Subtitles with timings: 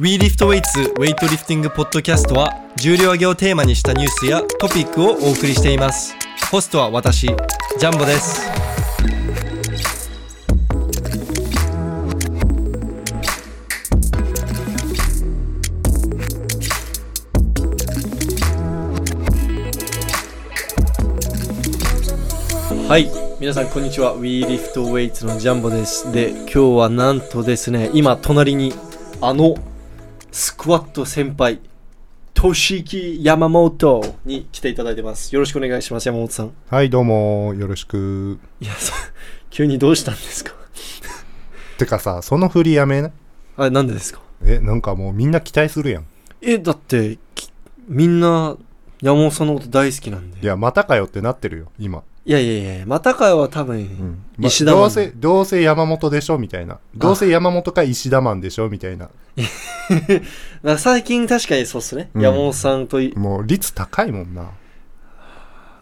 [0.00, 6.16] WeLiftWeights ウェイトリフティングポッドキャストは重量挙げをテーマにしたニュースやトピックをお送りしています。
[6.50, 8.50] ホストは私ジャンボです。
[22.88, 23.08] はい
[23.38, 24.16] 皆さんこんにちは。
[24.18, 26.10] WeLiftWeights のジャンボです。
[26.10, 28.74] で今日はなんとですね今隣に
[29.20, 29.54] あの
[30.36, 31.60] スクワット先輩
[32.34, 38.40] トシキ山本に来ていただいてますよろしくお願いします山本さんはい、どうも、よろしく。
[38.60, 38.92] いやそ
[39.50, 40.52] 急にどうしたんですか？
[41.78, 43.12] てかさ、その振りやめな。
[43.56, 44.20] あれなんでですか？
[44.44, 46.06] え、なんかもうみんな期待するやん。
[46.42, 47.52] えだってき
[47.86, 48.56] みんな
[49.00, 52.02] 山本さんのこと大好きなんでいや、またかよってなってるよ、今。
[52.26, 54.80] いやいやいやまたかは多分、石田マン。
[54.80, 56.78] どうせ、どうせ山本でしょみたいな。
[56.96, 59.10] どうせ山本か石田マンでしょみたいな。
[60.78, 62.22] 最近確かにそうっすね、うん。
[62.22, 64.50] 山本さんといもう率高いもんな。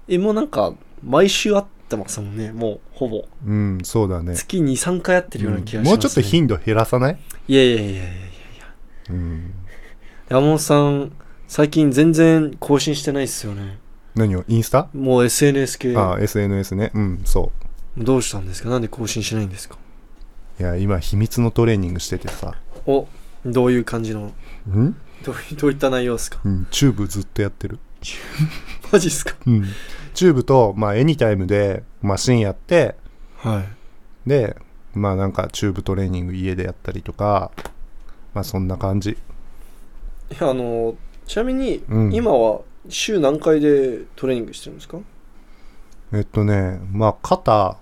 [0.09, 2.51] えもうなんか毎週会ってますもんね。
[2.51, 3.25] もうほぼ。
[3.47, 4.35] うん、そうだね。
[4.35, 5.91] 月23回会ってるような気がします、ね。
[5.91, 7.19] もうちょっと頻度減らさない？
[7.47, 8.05] いやいやいやいやいや。
[9.11, 9.55] うん。
[10.29, 11.13] 山本さん
[11.47, 13.79] 最近全然更新してないっすよね
[14.15, 14.45] 何を？
[14.49, 14.89] インスタ？
[14.93, 15.97] もう SNS 系。
[15.97, 16.91] ああ、SNS ね。
[16.95, 17.53] うん、そ
[17.97, 18.69] どうしたんですか？
[18.71, 19.77] なんで更新しないんですか？
[20.59, 20.63] う。
[20.63, 22.55] いや、今、秘密のトレーニングしててさ。
[22.87, 23.07] お
[23.45, 24.33] どういう感じの？
[24.69, 24.97] うん？
[25.25, 26.41] どういどういった内容ですか？
[26.45, 27.79] うん、チューブずっとやってる。
[28.93, 29.35] マジっすか？
[29.47, 29.65] うん。
[30.15, 32.97] チューブと、まあ、エニタイムでマシンやって、
[33.39, 33.61] は
[34.27, 34.29] い。
[34.29, 34.57] で
[34.95, 37.51] まあなんかチューブトレーニング家でやったりとか
[38.35, 39.11] まあそんな感じ。
[39.11, 39.17] い
[40.39, 42.15] やあのちなみに、うん。
[42.15, 44.99] 今は週何回でトレーニングしてるんですか？
[46.13, 47.77] えっとねまあ肩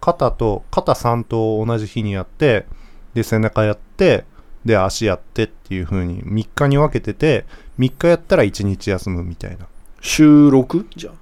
[0.00, 2.66] 肩と肩3と同じ日にやって
[3.14, 4.24] で背中やって
[4.64, 7.44] で足やってっていう風に3日に分けてて
[7.78, 9.66] 3日やったら1日休むみたいな。
[10.00, 10.86] 週 6?
[10.96, 11.14] じゃあ。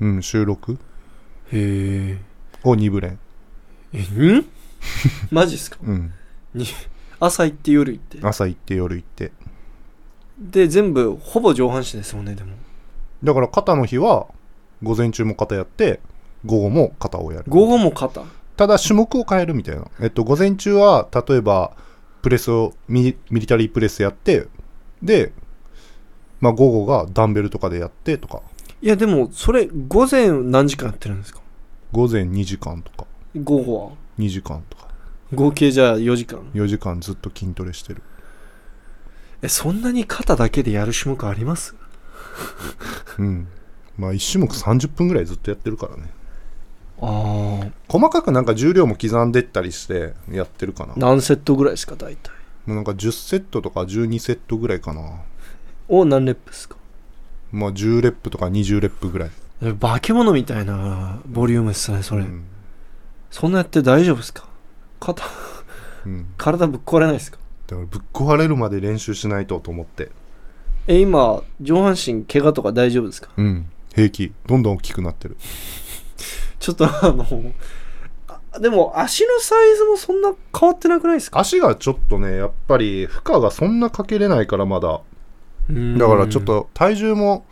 [0.00, 0.78] うん収録
[1.52, 2.18] へえ。
[2.64, 3.18] を2ブレン
[3.92, 4.44] えん？
[5.30, 5.78] マジっすか？
[5.82, 6.12] うん。
[7.20, 8.18] 朝行って夜行って。
[8.22, 9.32] 朝行って夜行って
[10.38, 12.52] で全部ほぼ上半身ですもんねでも。
[13.24, 14.26] だから肩の日は
[14.82, 16.00] 午前中も肩やって
[16.44, 17.44] 午後も肩をやる。
[17.48, 18.22] 午後も肩。
[18.56, 19.84] ただ種目を変えるみたいな。
[20.00, 21.76] えっと、午前中は、例えば、
[22.22, 24.48] プレスをミ、ミリタリープレスやって、
[25.00, 25.32] で、
[26.40, 28.42] まあ午後がダンベルとかでやってとか、
[28.80, 31.40] いやでもそれ午前何時間やってるんですか？
[31.92, 33.06] 午前2時間とか、
[33.36, 34.88] 午後は？2時間とか、
[35.34, 36.40] 合計じゃあ4時間。
[36.54, 38.02] 4時間ずっと筋トレしてる。
[39.42, 41.74] えそんなに肩だけでやる種目あります？
[43.18, 43.48] うん。
[43.96, 46.04] まあ1種目30分ぐらいずっとやってるからね。
[47.00, 50.94] ああ細かくなんか重量も刻んでったりしてやってるかな。
[50.94, 52.32] も何セットぐらいですか大体？
[52.66, 55.20] うなんか10セットとか12セットぐらいかな。
[55.88, 56.76] を何レップですか？
[57.52, 59.30] まあ10レップとか20レップぐらい。
[59.62, 62.44] え化け物みたいなボリュームですねそれ、うん。
[63.30, 64.48] そんなやって大丈夫ですか？
[65.00, 65.24] 肩
[66.06, 66.26] うん。
[66.36, 67.38] 体ぶっ壊れないですか？
[67.68, 70.10] だからぶっ壊れるまで練習しないとと思って。
[70.88, 73.28] え今上半身怪我とか大丈夫ですか？
[73.36, 73.66] うん。
[73.94, 74.32] 平気。
[74.46, 75.36] どんどん大きくなってる。
[76.58, 77.24] ちょっとあの
[78.52, 81.38] あでも足のサイズもそんな変わってなくないですか？
[81.40, 85.00] 足がちょっとね、やっぱり負荷がそんなかけれないからまだ。
[85.98, 87.44] だからちょっと体重も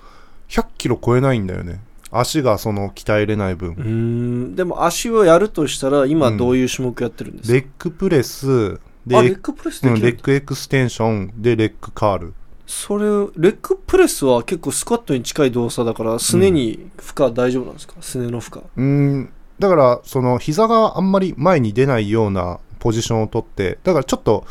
[0.49, 1.81] 100キロ超えないんだよね。
[2.11, 3.75] 足がその鍛えれない分う。
[3.75, 12.35] ーんでも足をやるとしたら今どういう種目やってるんですか、レッグプレス、レッグプレスでうんレッグエクステンション、で、レッグカール。
[12.67, 17.95] それレッグプレスは結構スクワットに近い動作だからすねに負荷大丈夫なんですか？
[18.01, 18.63] すねの負荷。
[18.77, 19.33] うん。
[19.61, 24.45] だから、その膝があんまり前に出ないようなポジションをとって、だからちょっと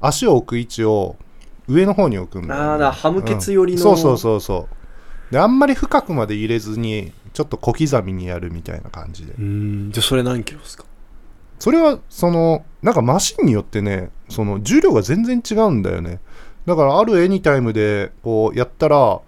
[0.00, 1.16] 足を置く位置を
[1.66, 4.68] 上の方に置くんだよね、ああハムケツ寄りの、そうそうそうそ
[5.30, 5.32] う。
[5.32, 9.32] であんまり深くまで入れずにちょっと小刻みにやるみたいな感じで。
[9.32, 9.90] うーん。
[9.90, 10.84] じゃあそれ何キロですか？
[11.58, 16.20] それはそのなんかマシンによってねその重量が全然違うんだよね。
[16.66, 19.20] だからあるエニタイムでこうやったら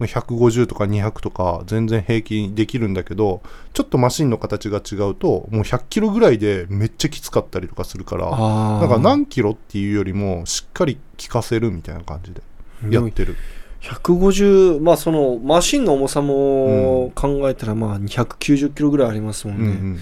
[0.00, 3.42] 150とか200とか全然平気にできるんだけど
[3.72, 12.42] ちょっとマシンの形が違うともう100キロぐらいでめっちゃきつかったりとかするからあなんか何キロっていうよりもしっかり効かせるみたいな感じで
[12.90, 13.36] やってる。
[13.80, 19.98] 150まあそのマシンの重さも考えたらまあ290キロぐらいありますもんね、うんうんうん。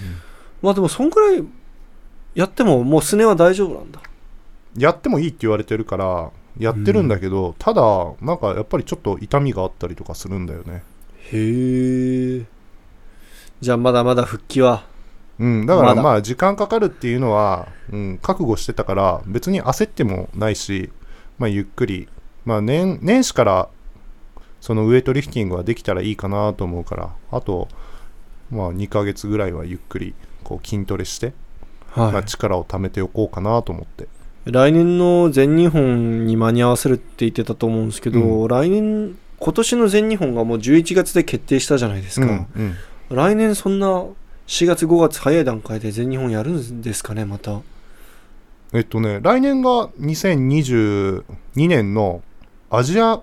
[0.61, 1.43] まあでもそんくらい
[2.35, 4.01] やってももうすねは大丈夫なんだ。
[4.77, 7.81] やってもいいって言われてるからやってるんだけど、ただ
[8.21, 10.83] なんかやっぱりちょっと痛みがあったりとかするんだよね。
[11.31, 12.45] へえ。
[13.59, 14.83] じゃあまだまだ復帰は。
[15.39, 20.91] うん、だからまあ時間かかるっていうのは、うん、覚悟してたから別に焦ってもないし
[21.41, 22.07] まあ、ゆっくり、
[22.45, 23.69] まあ年、年始から
[24.59, 27.67] そのウエイトリフティングはできたらいいかなと思うからあと、
[28.51, 30.13] まあ、2ヶ月ぐらいはゆっくり
[30.43, 31.33] こう筋トレして、
[31.91, 32.11] はい。
[32.13, 34.07] まあ、力を貯めておこうかなと思って。
[34.45, 42.47] 来年の全日本に間に合わせるって言ってたと思うんですけど、う来年今年の全日本がもう11月で決定したじゃないですか、うん
[43.09, 43.15] うん。
[43.15, 43.87] 来年そんな
[44.47, 47.61] 4月5月早い段階で全日本やるんですかねまた。
[48.73, 51.23] えっとね来年が2022
[51.55, 52.23] 年の
[52.69, 53.21] アジア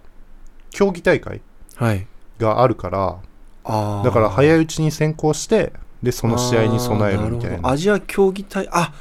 [0.71, 1.41] 競技大会
[1.75, 2.07] はい。
[2.39, 3.19] があるから
[3.65, 4.05] あー。
[4.05, 5.73] だから早いうちに先行して
[6.03, 7.69] でその試合に備えるみたいな。
[7.69, 8.93] アジア競技大あ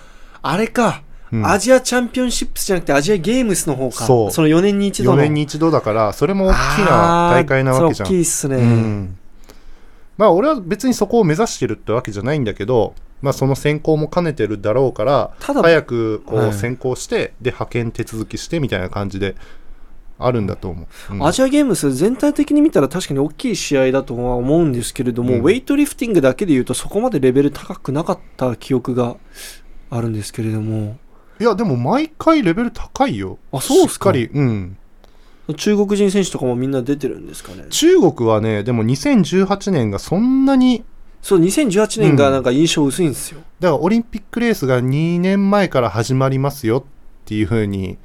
[0.41, 1.45] あれか、うん。
[1.45, 4.05] アジアチャンピオンシップスじゃなくてアジアゲームスの方か。
[4.05, 4.27] そう。
[4.27, 8.07] の4年に一度4の年に一度だからそれも大きな大会なわけじゃん。
[8.07, 9.17] 大きいっすね、うん。
[10.17, 16.49] まあ俺は別にそこを目指してるってわけじゃないんだけど、まあ、その選考も兼ねてるだろうからただ早くこはい。
[16.49, 19.35] う選考して、で派遣手続きしてみたいな感じで
[20.19, 21.25] あるんだと思う、うん。
[21.25, 25.39] アジアゲームス全体的に見たら確かに大きい試合だとは思うんですけれども、うん。
[25.41, 29.17] ウェイトリフティングだけで言うとそこまでレベル高くなかった記憶が
[29.89, 30.97] あるんですけれども。
[31.39, 33.37] いやでも毎回レベル高いよ。
[33.51, 34.11] あそうっすか？
[34.13, 34.41] しっかり。
[34.41, 34.77] うん。
[35.55, 37.67] 中国人選手とかもみんな出てるんですかね？
[37.69, 40.83] 中国はねでも2018年がそんなに
[41.21, 46.83] そう2018年がなんか印象薄いんですよ、だからオリンピックレースが2年前から始まりますよっ
[47.25, 47.97] ていう風に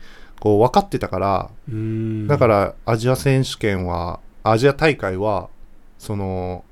[0.42, 1.50] こう分かってたから
[2.26, 5.48] だからアジア選手権はアジア大会は
[5.98, 6.64] その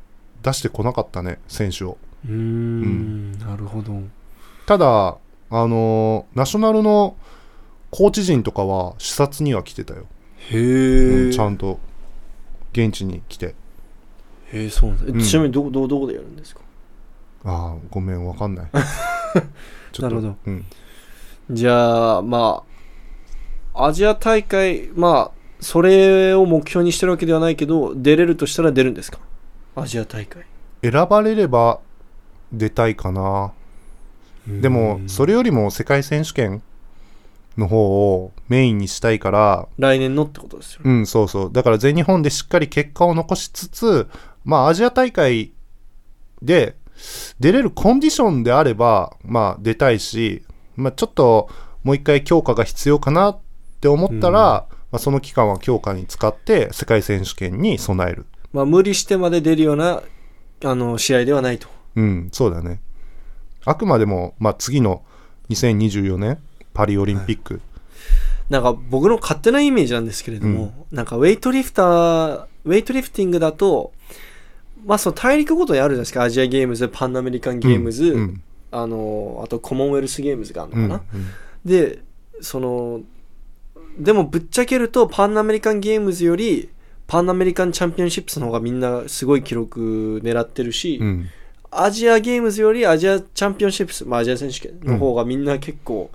[0.42, 1.96] 出してこなかったね選手を。
[2.26, 3.38] うーん。
[3.38, 3.92] なるほど。
[4.66, 5.18] ただ
[5.50, 7.14] あのナショナルの
[7.92, 10.06] コーチ陣とかは視察には来てたよ、
[10.50, 10.60] へえ、
[11.26, 11.78] うんちゃんと
[12.72, 13.54] 現地に来て。
[14.52, 15.04] へえそうなんだ。
[15.06, 15.20] えうん。
[15.20, 16.62] ちなみにどこどこどこでやるんですか？
[17.44, 18.70] ああごめんわかんない。
[20.00, 20.36] なるほど。
[20.46, 20.64] うん、
[21.52, 22.69] じゃあまあ
[23.74, 29.18] アジア大会まあそれを目標にしてるわけではないけど出れるとしたら出るんですか？
[29.76, 30.44] アジア大会。
[30.82, 31.80] 選ばれれば
[32.52, 33.52] 出たいかな。
[34.48, 36.62] でもそれれよりも世界選手権
[37.56, 41.52] の方をメインにしたいから来年のってことですよね、うんそうそう。
[41.52, 44.08] だから全日本でしっかり結果を残しつつ
[44.44, 45.52] まあアジア大会
[46.40, 46.74] で
[47.38, 50.42] 出れるコンディションであればまあ出たいし、
[50.74, 51.50] まあ、ちょっと
[51.84, 53.49] もう一回強化が必要かなって
[53.88, 54.76] 思ったら、うん。
[54.92, 58.26] まあ、その期間は強化に使って世界選手権に備える。
[58.52, 60.02] まあ無理してまで出るような
[60.64, 61.68] あの試合ではないと。
[61.96, 62.80] うんそうだね。
[63.64, 65.02] あくまでも、まあ、次の
[65.50, 66.38] 2024年
[66.72, 67.60] パリオリンピック、
[68.48, 73.92] なんか僕の勝手なイメージなんですけれども、なんかウェイトリフター、ウェイトリフティングだと、
[74.84, 76.22] まあその大陸ごとにあるじゃないですか。
[76.22, 78.42] アジアゲームズ、パンアメリカンゲームズ、うん。
[78.72, 81.02] あの、あとコモンウェルスゲームズがあるのかな。
[81.14, 81.26] うんうん。
[81.64, 82.02] で、
[82.40, 83.02] その、
[83.98, 86.70] でもぶっちゃけるとパンアメリカンゲームズより、
[87.06, 91.28] パンアメリカンチャンピオンシップスの方がみんなすごい記録狙ってるし、うん。
[91.70, 96.10] アジアゲームズよりアジアチャンピオンシップス、まあ、アジア選手権の方がみんな結構、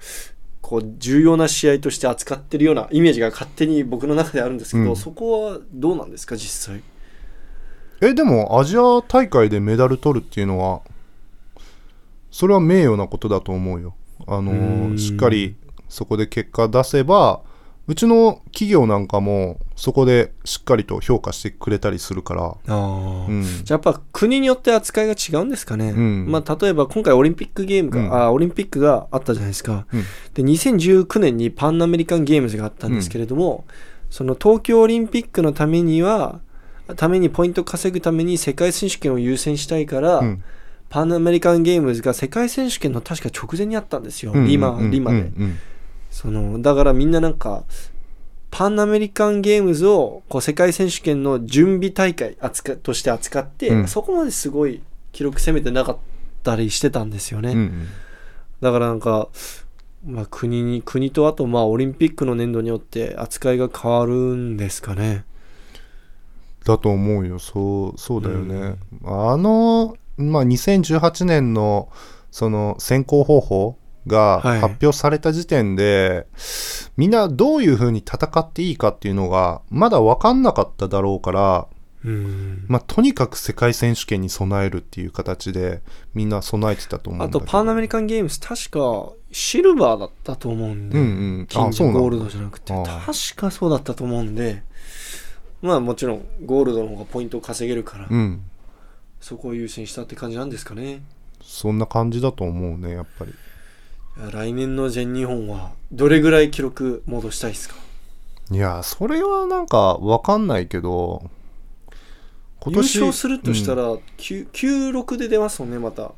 [0.61, 4.95] こう重要な試合として扱ってるようなイメージが勝手に僕の中であるんですけど、うん。
[4.95, 6.81] そこはどうなんですか実際？
[8.01, 10.81] えでもアジア大会でメダル取るっていうのは
[12.29, 13.95] それは名誉なことだと思うよ。
[14.27, 15.55] あのしっかり
[15.87, 17.41] そこで結果出せば
[17.87, 26.25] うちの企業なんかもそこでしっかりと評価してくれたりするから、ああ、うん、じゃあやっぱ国によって扱いが違うんですかね、うん。
[26.27, 28.13] まあ、例えば今回オリンピックゲームが、うん。
[28.15, 30.03] あオリンピックがあったじゃないですか、うん。
[30.33, 33.65] で2019年にパンアメリカンゲームズがあったんですけれども、
[34.09, 36.39] その東京オリンピックのためには
[36.95, 40.43] ためにポイント稼ぐために世界選手権を優先したいから、うん。
[40.89, 44.47] パンアメリカンゲームズが世界選手権の確か直前にあったんですよ、うん。
[44.47, 44.91] リマ、うん。
[44.91, 45.59] リマで、うん
[46.15, 47.65] そのだからみんななんか
[48.49, 53.87] パンアメリカンゲームズをこう世界選手権の準備大会扱として扱って、うん。
[53.89, 54.81] そこまですごい
[55.11, 55.97] 記録攻めてなかっ
[56.41, 57.87] たりしてたんですよね、うんうん。
[58.61, 59.27] だからなんか、
[60.05, 65.25] まあ、国に国とあとまあオリンピックの年度によって扱いが変わるんですかね。
[66.63, 67.39] だと思うよ。
[67.39, 71.89] そうそうだよね、あの、まあ、2018年の
[72.31, 74.61] その選考方法がはい。
[74.61, 76.27] 発表された時点で、
[76.97, 81.67] みんなどういうふうに戦っていいかっていうのがまだ分かんなかっただろうから、
[82.03, 82.65] うん。
[82.67, 85.81] まあ、とにかく世界選手権に備えるっていう形で
[86.13, 91.07] みんな備えてたと思うんあとパンアメリカンゲームズ確かシルバーだったと思うんで、うんう
[91.41, 91.47] ん。
[91.47, 92.01] 金あそうなんだ。
[92.01, 94.63] ゴールドじゃなくて確かそうだったと思うんで。
[95.63, 98.43] まあもちろんゴールドの方がポイントを稼げるから、うん。
[99.19, 101.01] そこを優先したって感じなんですかね。
[101.45, 103.33] そんな感じだと思うねやっぱり
[104.31, 107.75] 来年の全日本はどれぐらい記録戻したいですか？
[108.51, 111.29] いやそれはなんかわかんないけど
[112.61, 113.77] 今優年勝するとしたうん。
[113.77, 113.83] ら、
[114.17, 116.11] 9 96で出ますもんねまた。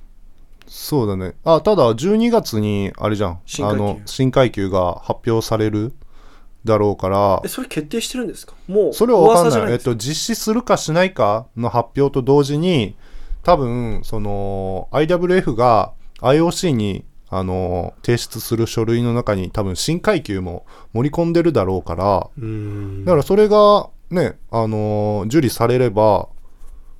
[0.67, 1.33] そうだね。
[1.45, 3.39] あただ12月にあれじゃん。
[3.45, 3.83] 新階級。
[3.83, 5.93] あの新階級が発表される
[6.65, 7.41] だろうから。
[7.43, 8.53] えそれ決定してるんですか？
[8.67, 9.73] もうそれは分かんない。
[9.73, 12.95] えっと実施するかしないかの発表と同時に
[13.43, 22.29] 多分その IWF が IOC にあの提出する書類の中に多分新階級も盛り込んでるだろうから
[23.05, 26.29] だからそれがねあの受理されれば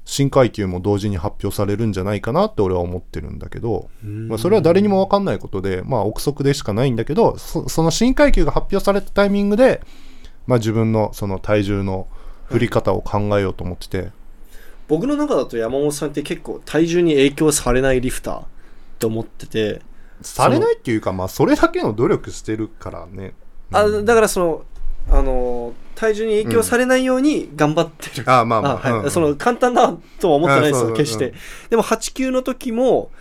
[0.04, 9.82] 新階級も同時に発表されるんじゃないかなって俺は思ってるんだけど、まあ、それは誰にも分かんないことでまあ憶測でしかないんだけどそその新階級が発表されたタイミングで、
[10.46, 12.08] まあ、自分のその体重の
[12.46, 14.12] 振り方を考えようと思ってて、
[14.88, 18.44] 僕の中だと山本さんって結構体重に影響されないリフター
[19.00, 19.82] と思ってて
[20.22, 23.34] されないっていうかまあそれだけの努力してるからね。
[23.72, 24.06] あうん。
[24.06, 24.66] だからその
[25.10, 28.92] あの体重に影響されないように頑張ってる、あまあまああはい。
[29.06, 29.12] うん。
[29.12, 31.34] その簡単だとは思ってないですよ決して、うん。
[31.70, 33.12] でも8級の時も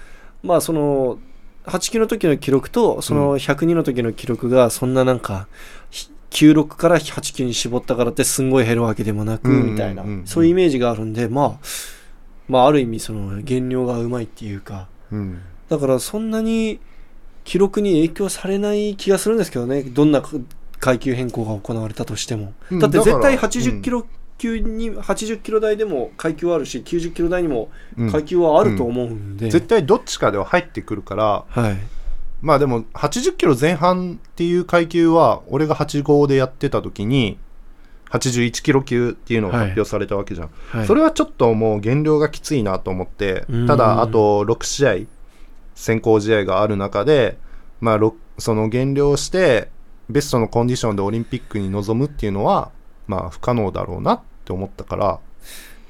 [0.42, 1.18] まあその
[1.64, 5.48] 8級の時の記録とその102の時の記録がそんななんか
[5.90, 9.54] ひ96から8級に絞ったからってすんごい減るわけでもなくうん。
[9.54, 9.60] うん。
[9.62, 9.72] うん。
[9.72, 11.66] みたいなそういうイメージがあるんでまあ
[12.48, 16.80] まあある意味その減量がうまいっていうかうんだからそんなに
[17.44, 19.82] 記録に影響されない気がするんですけどね。
[19.82, 20.22] どんな
[20.80, 24.06] 階級変更が行われたとしても、うんだって絶対だから80キロ
[24.38, 28.12] 級に、80キロ台でも階級はあるし90キロ台にもうん。
[28.12, 31.44] 階級はあると思うんで、絶対どっちかでは入ってくるから。
[31.48, 31.78] はい。
[32.42, 37.38] まあでも80キロ前半っていう階級は俺が85でやってた時に
[38.10, 40.86] 81キロ級っていうのが発表されたわけじゃん、はい。
[40.86, 43.46] それはちょっともう減量がきついなと思って。
[43.48, 43.66] うん。
[43.66, 44.94] ただあと6試合
[45.76, 47.38] 先行試合がある中で
[47.80, 49.70] まあろその減量して
[50.08, 52.72] ベストのコンディションでオリンピックに臨むっていうのは
[53.06, 55.20] まあ不可能だろうなって思ったから。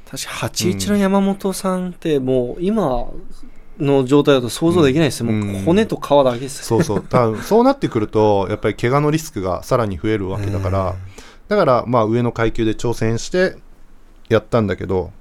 [0.09, 3.09] 確か81の山本さんってもう今
[3.79, 5.41] の状態だと想像できないですよ、うん。
[5.41, 7.03] もう骨と皮だけですそうそう。
[7.03, 10.95] 多分そうなってくるとやっぱり怪我のリスクがさらに増えるわけだから、
[11.49, 13.57] だからまあ上の階級で挑戦して
[14.29, 15.13] やったんだけど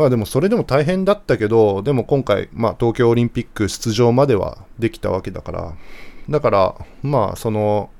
[0.00, 5.74] まあでもそれでも大変だったけどでも今回、まあ、東京オリンピック出場まではできたわけだから。
[6.30, 7.90] だからまあその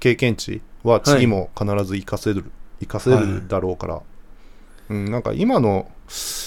[0.00, 4.02] 経験値は次も必ず活かせる、活かせるだろうから、
[4.88, 5.88] うん、なんか今の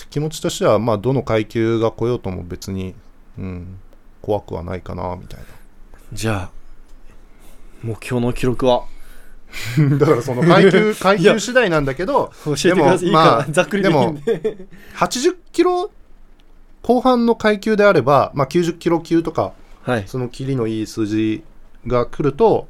[0.10, 2.96] 気持ちとしてはまあどの階級が来ようとも別に、
[3.38, 3.80] うん、
[4.22, 5.46] 怖くはないかなみたいな。
[6.12, 6.51] じゃあ
[7.82, 8.84] 目標の記録は？
[10.00, 12.32] だからその階級 階級次第なんだけど
[12.63, 14.58] でもまあらざっくりでいいんで。
[14.96, 15.91] 80キロ
[16.82, 19.53] 後半の階級であれば、まあ、90キロ級とか
[19.84, 20.03] はい。
[20.08, 21.44] そのキリのいい数字
[21.88, 22.68] が来ると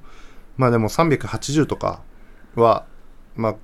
[0.58, 2.02] まあでも380とか
[2.56, 2.86] は
[3.36, 3.56] まあ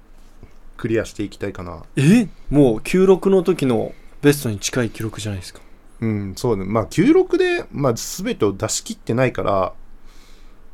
[0.77, 1.83] クリアしていきたいかな。
[1.95, 2.27] え？
[2.49, 5.61] もう96の時のベストに近い記録じゃないですか。
[6.01, 6.65] うんそうね。
[6.65, 9.73] まあ96で、まあ、全てを出し切ってないから、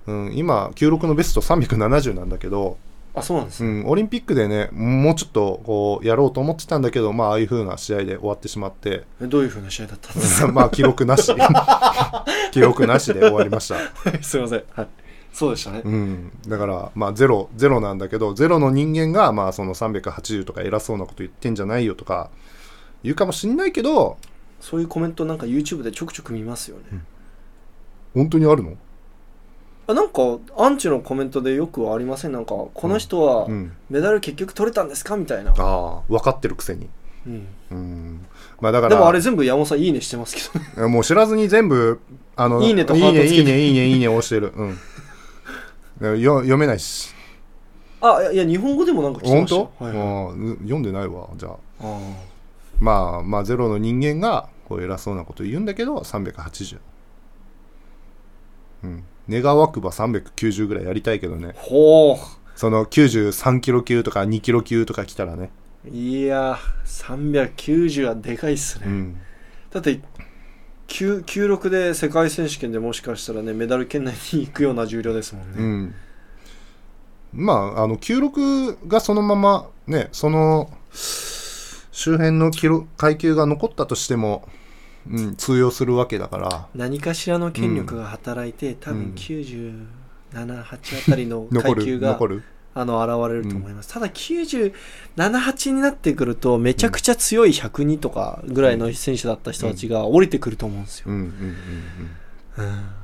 [0.08, 2.78] うん、今96のベスト370なんだけど
[3.14, 9.04] あそうなんですね、うん、オリンピックでねもうちょっとこうやろうと思ってたんだけど、まあ、ああいう風な試合で終わってしまって。
[9.22, 11.32] えどういう風な試合だったんです まあ記録なし。
[12.52, 13.82] 記録なしで終わりました、か
[14.24, 14.64] すいません。
[14.72, 14.88] はい。
[15.34, 22.30] そうでしたね、うん、だからまあゼロゼロなんだけどゼロの人間がまあその380とか偉そうなこと言ってんじゃないよとか
[23.02, 24.18] 言うかもしんないけど
[24.60, 26.84] そういうコメントなんか YouTube でちょくちょく見ますよね、
[28.14, 28.76] 本当にあるの？
[29.92, 30.22] あなんか
[30.58, 32.32] アンチのコメントでよくありません？
[32.32, 33.72] なんかこの人はうん。
[33.90, 35.18] メダル結局取れたんですか？
[35.18, 36.90] みたいな、ああ分かってるくせに。
[37.28, 37.48] うん。
[37.72, 38.26] うん。
[38.60, 40.88] まあだからでもあれ全部山本さんいいねしてますけどね。
[40.94, 42.00] もう知らずに全部
[42.36, 43.44] あのいいねといいハートつけて。
[43.44, 44.64] ねいいねいいねいいね押してるう
[46.16, 47.14] んよ読めないし
[48.02, 52.00] あいやいや日本語でもなんか来て本ました当、よはいはいああ読んでないわじゃああ
[52.80, 56.80] まあまあゼロの人間がこう偉そうなこと言うんだけど380
[58.86, 61.50] うん願わくば390ぐらいやりたいけどね。
[61.50, 62.20] ーほ
[62.56, 65.50] その93キロ級とか2キロ級とか来たらね。
[65.86, 69.18] ういや390はでかいっすね、うん。
[69.72, 70.00] だって
[70.88, 75.96] 9 96で世界選手権でもしかしたらねメダル圏内に行くような重量ですもんね、うん。
[77.34, 84.48] まああの96がそのままねその周辺のキロ階級が残ったとしても、
[85.10, 86.68] うん、通用するわけだから。
[86.76, 92.20] 何かしらの権力が働いて、多分うん97、8あたりの階級が
[92.74, 94.74] あの現れると思います、ただ97、
[95.18, 101.16] 8になってくるとめちゃくちゃ強い102とかぐらいの選手だった人たちが降りてくると思うんですよ、うん。
[101.16, 101.26] うん。
[101.26, 101.34] うん。
[102.58, 102.68] うん。
[102.68, 103.01] うん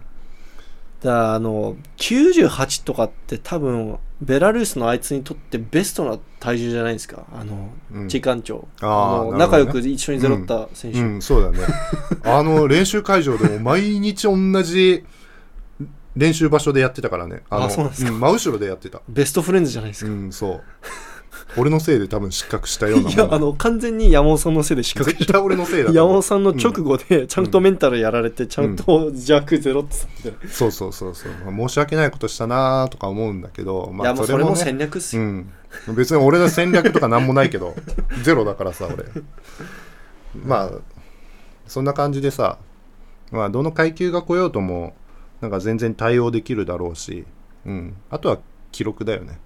[1.02, 7.26] だあの98とかって多分ベラルーシのあいつにとってベストな体重じゃないですか？
[7.32, 11.60] あの、うん時間長あの仲良く一緒にゼロった選手、うん、そうだね。
[12.24, 15.06] あの、練習会場でも 毎日同じ
[16.16, 17.44] 練習場所でやってたからね。
[17.50, 19.02] あのあそうなんですか真後ろでやってた。
[19.08, 20.62] ベストフレンズじゃないですか、うん、そう。
[21.56, 25.12] 俺のせいで多分失格したようなもんいやあの完全に山本さんのせいで失格。
[25.12, 25.96] 絶対俺のせいだと思う。
[25.96, 34.56] 山本さんの直後でちゃんとメンタルやられてちゃんと弱ゼロって言ってそうそうそうそう、まあ申し訳ないことしたなとか思うんだけど、まあ、いやもうそれもね。
[34.58, 35.54] 戦略っすよ、うん、
[35.96, 37.76] 別に俺の戦略とか何もないけど
[38.24, 39.06] ゼロだからさ俺。
[40.44, 40.72] まあ
[41.66, 42.58] そんな感じでさ
[43.32, 44.96] まあどの階級が来ようとも
[45.42, 47.26] なんか全然対応できるだろうし、
[47.66, 48.40] うん、あとは
[48.72, 49.40] 記録だよね。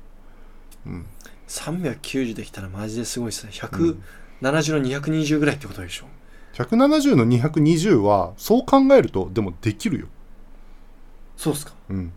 [0.86, 1.06] うん
[1.52, 3.52] 390できたらマジですごいですね。
[3.52, 4.04] うん。
[4.42, 6.06] 170の220ぐらいってことでしょ。
[6.54, 10.08] 170の220はそう考えるとでもできるよ、
[11.38, 11.74] そうっすか。
[11.90, 12.14] うん、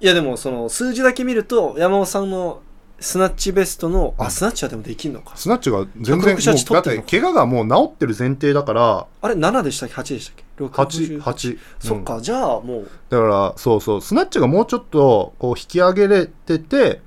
[0.00, 2.60] いやでもその数字だけ見ると山本さんの
[2.98, 4.26] スナッチベストのうん。
[4.26, 5.36] あスナッチはでもできんのか。
[5.36, 9.06] スナッチが全然も168うだって怪我がもう治ってる前提だから。
[9.20, 12.90] あれ7でしたっけ？8でしたっけ？8 8 8そっか、じゃあもう。
[13.10, 14.00] だからそうそう。
[14.00, 17.00] スナッチがもうちょっとこう引き上げれてて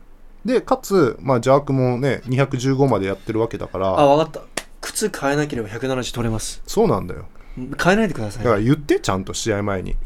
[0.45, 4.41] でかつ、まあ、邪悪もね215までやってるわけだかあら分かった。
[4.81, 6.61] 靴変えなければ170取れます。
[6.65, 7.25] そうなんだよ。
[7.81, 8.43] 変えないでください。
[8.43, 9.97] だから言ってちゃんと試合前に。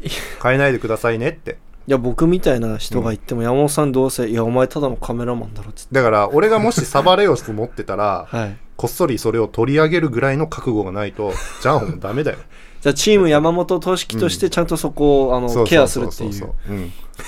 [0.42, 1.58] 変えないでくださいねって。
[1.86, 5.94] いや僕みたいな人が言っても、山本さんどうせいやお前ただのカメラマンだろっつって。
[5.94, 8.56] だから俺がもしサバレオス持ってたら はい。
[8.76, 12.38] こっそりそれを取り上げるぐらいの覚悟がないとジャンホもダメだよ。
[12.80, 16.50] じゃあチーム山本投手としてちゃんとそこをあのケアするってそいう。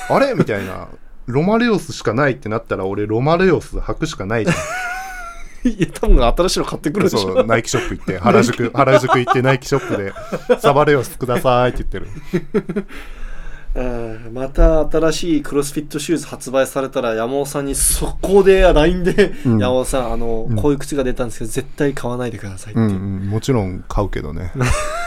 [0.09, 0.35] あれ？
[0.35, 0.89] みたいな
[1.27, 4.57] ロマレオスしかないってなったら俺ロマレオス履くしかないじゃん。
[5.69, 7.19] いや多分新しいの買ってくるでしょ。
[7.35, 12.87] そうナイキショップ行って原宿原宿行ってナイキショップでサバレオスくださいって言ってる。
[13.75, 13.83] う
[14.31, 19.59] んまた新しいクロスフィットシューズ発売されたら山本さんに速攻で LINE で、うん。
[19.59, 20.57] 山本さんあの、うん。
[20.57, 24.53] こういう靴が出たんですけど絶対買わないでくださいって、うんうん、もちろん買うけどね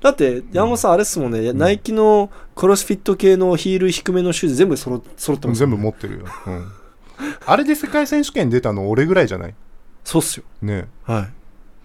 [0.00, 5.58] だって山本さんあれっすもんね、ナイキのクロスフィット系のヒール低めのシューズ全部揃揃ってます。
[5.58, 6.68] 全部持ってるよ、うん、
[7.44, 9.54] あれで世界選手権出たの俺ぐらいじゃない？
[10.02, 10.44] そうっすよ。
[10.62, 10.88] ね。
[11.04, 11.28] は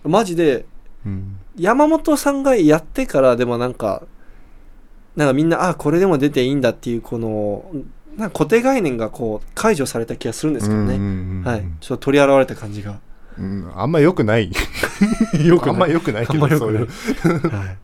[0.05, 0.07] い。
[0.07, 0.65] マジで
[1.05, 1.39] うん。
[1.57, 4.03] 山本さんがやってからでもなんか
[5.15, 7.65] なんかみんなあこれでも出ていいんだっていうこの
[8.17, 11.07] なんか固定概念がこう解除された気がするんですけどね、うんうん
[11.39, 11.63] うんはい。
[11.81, 12.99] ちょっと取り払われた感じが。
[13.37, 13.71] うん。
[13.75, 14.49] あんま良くない。
[15.45, 16.89] よあんま良くないけあんまどそう良く
[17.29, 17.33] ない。
[17.33, 17.49] いう。
[17.49, 17.77] はい、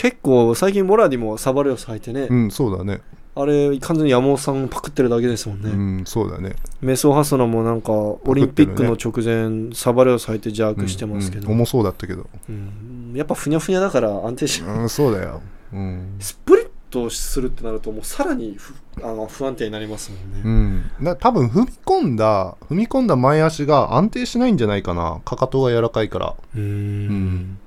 [0.00, 3.00] 結構最近モラディもサバレオス履いてね、うんそうだね。
[3.34, 6.54] あれ完全に山本さんパクってるだけですもんね、うんそうだね。
[6.80, 12.26] メソハスナもなんかオリンピックの直前、サバレオス履いてジャークしてますけど、うん重そうだったけど。
[12.48, 13.12] うん。
[13.14, 15.40] やっぱふにゃふにゃだから安定しうんそうだよ。
[15.72, 16.16] うん。
[16.20, 25.20] スプリットするってなるともうさらにふあの不安定になりますもんね、うん、だ多分踏み込んだ踏み込んだ前足が安定しないんじゃないかな。
[25.24, 26.34] かかとが柔らかいから。
[26.54, 26.62] うーん。
[26.62, 26.66] う
[27.12, 27.58] ん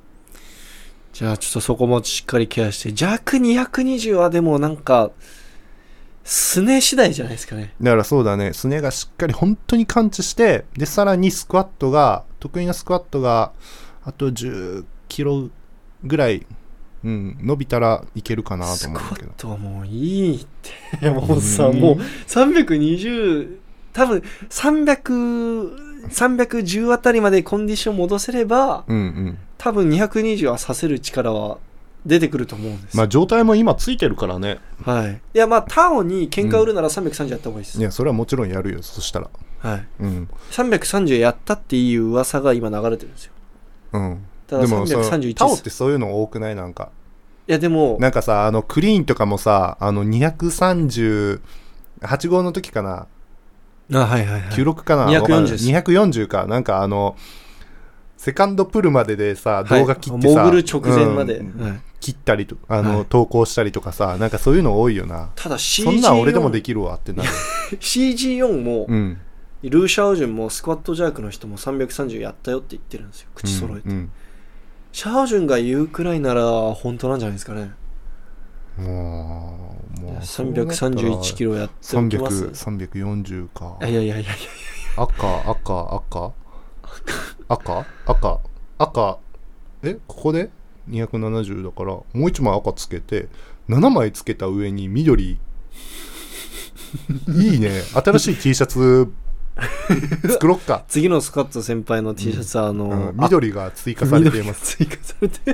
[1.22, 2.94] じゃあちょっとそこもしっかりケアして。
[2.94, 5.12] 弱220はでもなんか
[6.24, 7.76] すね次第じゃないですかね。
[7.80, 8.54] だからそうだね。
[8.54, 13.52] すねがしっかり本当に感知してでさらにスクワットが得意なスクワットが
[14.04, 15.50] あと10キロ
[16.04, 16.44] ぐらい、
[17.04, 19.28] うん、伸びたらいけるかなとスクワ思うけど。
[19.30, 21.06] ットはもういいって。
[21.06, 21.78] 山本さうん。
[21.78, 23.58] んもう320
[23.94, 31.60] 多分300 310あたりまでコンディション戻せればうんうん多分220はさせる力は
[32.04, 34.58] 出てくると思うんですまあ状態も今ついてるからね。
[34.84, 39.30] はい、いやまあタオに喧嘩売るなら330やった方がいいです、いやそれはもちろんやるよそしたら。
[39.60, 40.28] はい、うん。
[40.50, 43.34] 330やったっていう噂が今流れてるんですよ。
[43.94, 44.26] うん。
[44.48, 46.90] ただでもその331タオってそういうの多くないなんか。
[47.48, 51.40] いやでもなんかさあのクリーンとかもさあの238
[52.30, 53.06] 号の時かな？
[53.94, 54.50] あはいはいはい。
[54.54, 55.52] 96かな、240わかんない。
[55.52, 55.70] です。
[55.70, 56.48] 240か。
[56.48, 57.16] なんかあの
[58.22, 59.80] セカンドプルまででさはい。
[59.80, 61.60] 動画切ってさ、潜る直前まで、うん。
[61.60, 61.82] はい。
[62.00, 63.06] 切ったりとあの、はい。
[63.08, 65.32] 投稿したりとかさなんかそういうの多いよな。
[65.34, 67.30] ただ CG4 そんなん俺でもできるわってなる。
[67.80, 69.18] CG4 も、うん。
[69.64, 73.30] ルーシャオジュンもスクワットジャークの人も330やったよって言ってるんですよ。
[73.34, 74.12] 口揃えて、うん
[74.92, 76.44] シャオジュンが言うくらいなら
[76.76, 77.72] 本当なんじゃないですかね。
[78.78, 82.46] うんもうもう331キロロやってます。
[82.46, 83.78] 340か。
[83.82, 84.30] いやいやいやいや。
[84.98, 86.41] 赤赤赤？
[87.48, 87.86] 赤？
[88.06, 88.40] 赤。
[88.78, 89.18] 赤。
[89.84, 89.98] え？
[90.08, 90.50] ここで
[90.90, 93.28] ？270だからもう1枚赤つけて
[93.70, 95.40] 7枚つけた上に緑。
[97.30, 97.82] いいね。
[97.94, 99.12] 新しい T シャツ
[100.30, 103.08] 作ろっか、 次のスカット先輩の T シャツはあの、うん。
[103.10, 104.78] あ緑が追加されています。
[104.78, 105.52] 追加されて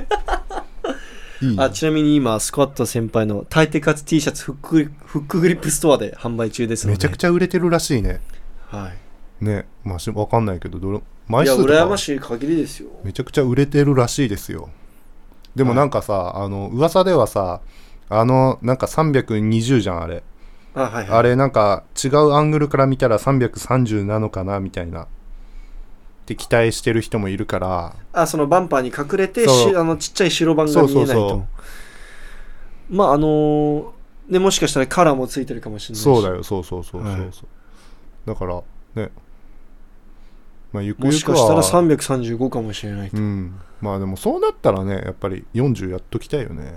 [1.42, 1.62] いいね。
[1.62, 6.94] あちなみに今スクワット先輩の大抵活 T シャツフックグリフックグリップストアで販売中ですので。
[6.94, 8.20] めちゃくちゃ売れてるらしいね。
[8.68, 8.90] は
[9.40, 9.44] い。
[9.44, 9.66] ね。
[9.84, 11.74] まあしわかんないけどどれ枚いや数とか。
[11.74, 12.88] 羨ましい限りですよ。
[13.04, 14.70] めちゃくちゃ売れてるらしいですよ。
[15.54, 17.60] でもなんかさ、あの噂ではさ
[18.08, 20.22] あのなんか320じゃんあれ、
[20.74, 21.18] あはいはい。
[21.18, 25.04] あれなんか違うアングルから見たら330なのかなみたいな。
[25.04, 25.06] っ
[26.28, 27.94] て期待してる人もいるから。
[28.12, 31.46] あそのバンパーに隠れてあのちっちゃい白板が見えないと。
[32.90, 33.90] まああのー
[34.28, 36.04] ねもしかしたらカラーもついてるかもしれないし。
[36.04, 36.42] そうだよ。
[36.42, 37.30] そうそうそうそうそう、はい。
[38.26, 38.62] だから
[38.94, 39.10] ね
[40.72, 43.58] まあゆくもゆくしかしたらは335かもしれないと、うん。
[43.80, 46.72] まあでもそうなったらねやっぱり40やっときたいよね。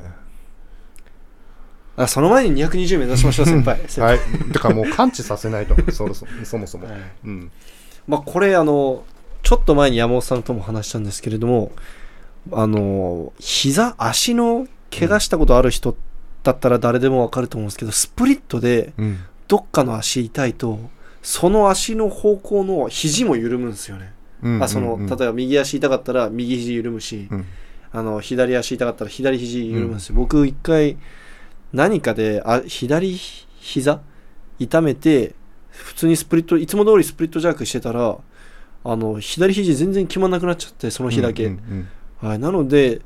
[1.97, 3.79] あその前に220目指しましょう先輩。
[3.99, 4.19] はい。
[4.51, 5.75] だからもう感知させないと。
[5.91, 6.95] そもそもそもそも、はい。
[7.25, 7.51] うん。
[8.07, 9.03] まあこれあの
[9.43, 11.71] ちょっと前に山本さんとも話したんですけれども
[12.51, 15.95] あの膝足の怪我したことある人
[16.43, 19.19] だったら誰でもわかると思うんですけどスプリットでうん。
[19.47, 20.79] どっかの足痛いと
[21.21, 25.07] その足の方向の肘も緩むんですよね、うんあそのうんうん。
[25.07, 27.45] 例えば右足痛かったら右肘緩むし、うん。
[27.91, 30.97] あの左足痛かったら左肘緩むんですよ、僕一回
[31.73, 34.01] 何かであ左膝
[34.59, 35.35] 痛めて
[35.69, 38.17] 普通にスプリットいつも通りスプリットジャークしてたら
[38.83, 41.87] あの左肘全然決まんなくなっちゃってその日だけ、うん
[42.21, 43.01] うんはい、なので、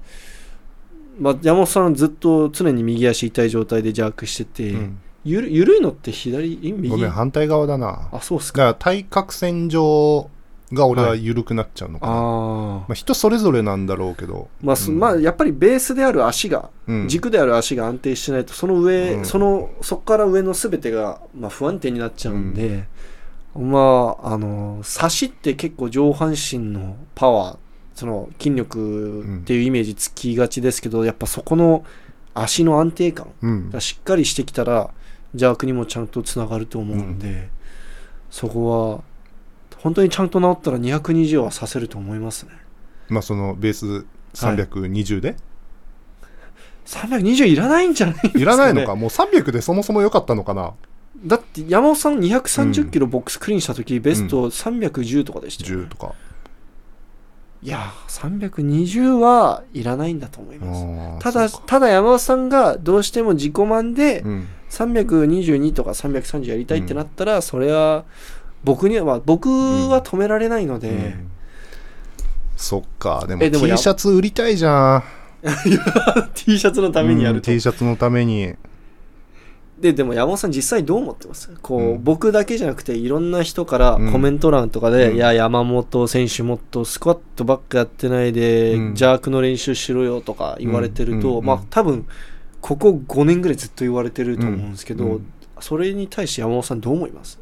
[1.19, 6.87] まあ、山本さんずっと常に右足痛い状態でジャークしてて、うんゆる緩いのって左え右？
[6.87, 8.09] ごめん反対側だな。
[8.11, 8.59] あそうっすか。
[8.59, 10.29] だから対角線上
[10.71, 14.49] が俺は緩くなっちゃうのかな、ああまあ、人それぞれなんだろうけど。
[14.61, 14.99] まあ、すうん。
[14.99, 17.07] まあやっぱりベースである足がうん。
[17.07, 19.25] 軸である足が安定してないとその上、うん。
[19.25, 22.85] そのそこから上の全てが、まあ、不安定になっちゃうんで、
[23.55, 27.57] まああの差しって結構上半身のパワー
[27.93, 31.85] その筋力っていうイメージつきがちですけど、やっぱそこの
[32.33, 33.69] 足の安定感うん。
[33.69, 34.91] がしっかりしてきたら
[35.35, 37.49] 邪悪にもちゃんとつながると思うんで、
[38.29, 39.03] そこは
[39.77, 42.51] 本当にちゃんと治ったら220はさせると思いますね。
[43.09, 45.37] まあそのベース320で、
[46.85, 48.95] 320いらないんじゃないですか、ね、い、らないのか？
[48.95, 50.73] もう300でそもそも良かったのかな？
[51.23, 55.85] だって山本さん230キロボックスクリーンした時、ベスト310とかでしたよ、ね。
[55.85, 56.13] 10とか
[57.65, 61.23] いや320はいらないんだと思います。
[61.23, 64.47] ただただ山本さんがどうしても自己満でうん。
[64.75, 68.03] 322とか330やりたいってなったら、それは
[68.63, 71.31] 僕には、まあ、僕は止められないので、うん。
[72.57, 73.25] そっか。
[73.27, 75.03] でもえでも T やシャツ売りたいじゃん。
[76.33, 78.55] T シャツのためにやうんると、T シャツのために
[79.79, 81.49] ででも山本さん実際どう思ってます？
[81.61, 82.03] こう、うん。
[82.03, 84.11] 僕だけじゃなくていろんな人からうん。
[84.11, 85.15] コメント欄とかで、うん。
[85.17, 88.95] いや山本選手もっとスクワットばっかやってないで、うん。
[88.95, 92.07] ジャークの練習しろよとか言われてると、まあ多分
[92.61, 95.33] ここ5年ぐらいずっと言われてると思うんですけど、うん。
[95.59, 97.39] それに対して山本さんどう思います、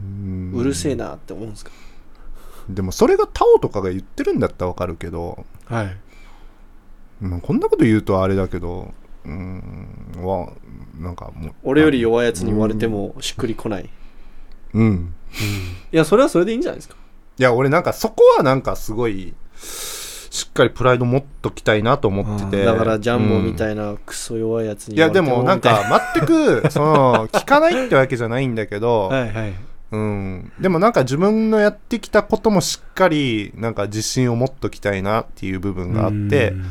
[0.00, 0.52] うん。
[0.54, 1.72] うるせえなって思うんですか？
[2.68, 5.96] でもそれがタオとかが言ってるんだったらわかるけど、はい。
[7.20, 8.92] まあ、こんなこと言うとあれだけど
[9.26, 10.12] うん。
[10.22, 10.52] は
[10.98, 11.16] なん。
[11.16, 13.90] かもう俺より弱いやつに言われてもしっくりこない、
[14.72, 15.14] うん。
[15.92, 16.62] いやそれはそれでいいん。
[16.62, 16.96] じゃないですか
[17.38, 17.82] いや俺なん。
[17.82, 18.62] かそこはなん。
[18.62, 24.94] かすごいしっかりプライド持っときたいなと思っててだからジャンボみ、たいなクソ弱いやつうん。
[24.94, 25.60] いやに言われてでもなん。
[25.60, 28.54] か全くその聞かないってわけじゃないん。
[28.54, 29.54] だけど、はいはい
[29.92, 30.92] うん、でもなん。
[30.92, 33.74] か自分のやってきたこともしっかりなん。
[33.74, 36.64] か自信を持っときたいなっていう部分があってうん。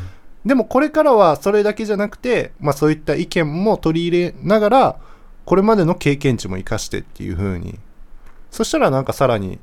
[0.45, 4.99] でもこれからはそれだけじゃなくて、まあ、そういった意見も取り入れながら
[5.45, 7.79] これまでの経験値も生かしてっていう風に。
[8.51, 9.60] そしたらなんかさらに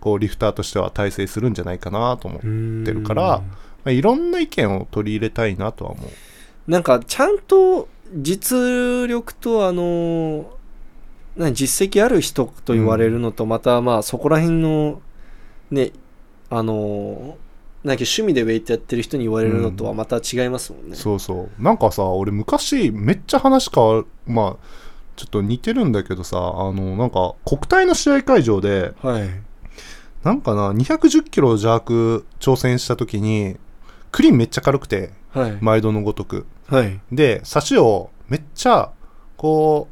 [0.00, 3.42] こうリフターとしては大成するんじゃないかなと思う、まてるから
[3.88, 6.70] あ、いろんな意見を取り入れたいなとは思う。
[6.70, 10.50] なんかちゃんと実力とあの
[11.36, 15.00] 何実績ある人と言われるのとまたまあそこら辺の
[15.70, 15.92] ね
[16.50, 17.38] あの
[17.84, 21.62] なんか趣味でウェイトやってる人に言われるのとはまた違いますもんね、そうそう。
[21.62, 24.66] なんかさ俺昔めっちゃ話変わるまあ
[25.14, 29.28] ちょっと似てるんだけどさあのなんか国体の試合会場ではい。
[30.24, 33.56] なんかな210キロ弱挑戦した時に
[34.10, 35.58] クリーンめっちゃ軽くてはい。
[35.60, 36.46] 毎度のごとく。
[36.66, 37.00] はい。
[37.12, 38.90] で差しをめっちゃ
[39.36, 39.88] こ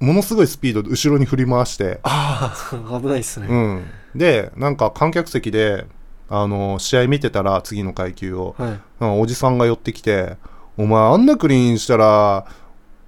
[0.00, 3.84] うものすごいスピードで後ろに振り回してああ危ないっすね、うん。
[4.14, 5.86] でなんか観客席で
[6.30, 9.04] あの試合見てたら次の階級をはい。
[9.20, 10.36] おじさんが寄ってきて
[10.76, 12.46] 「お前あんなクリーンしたら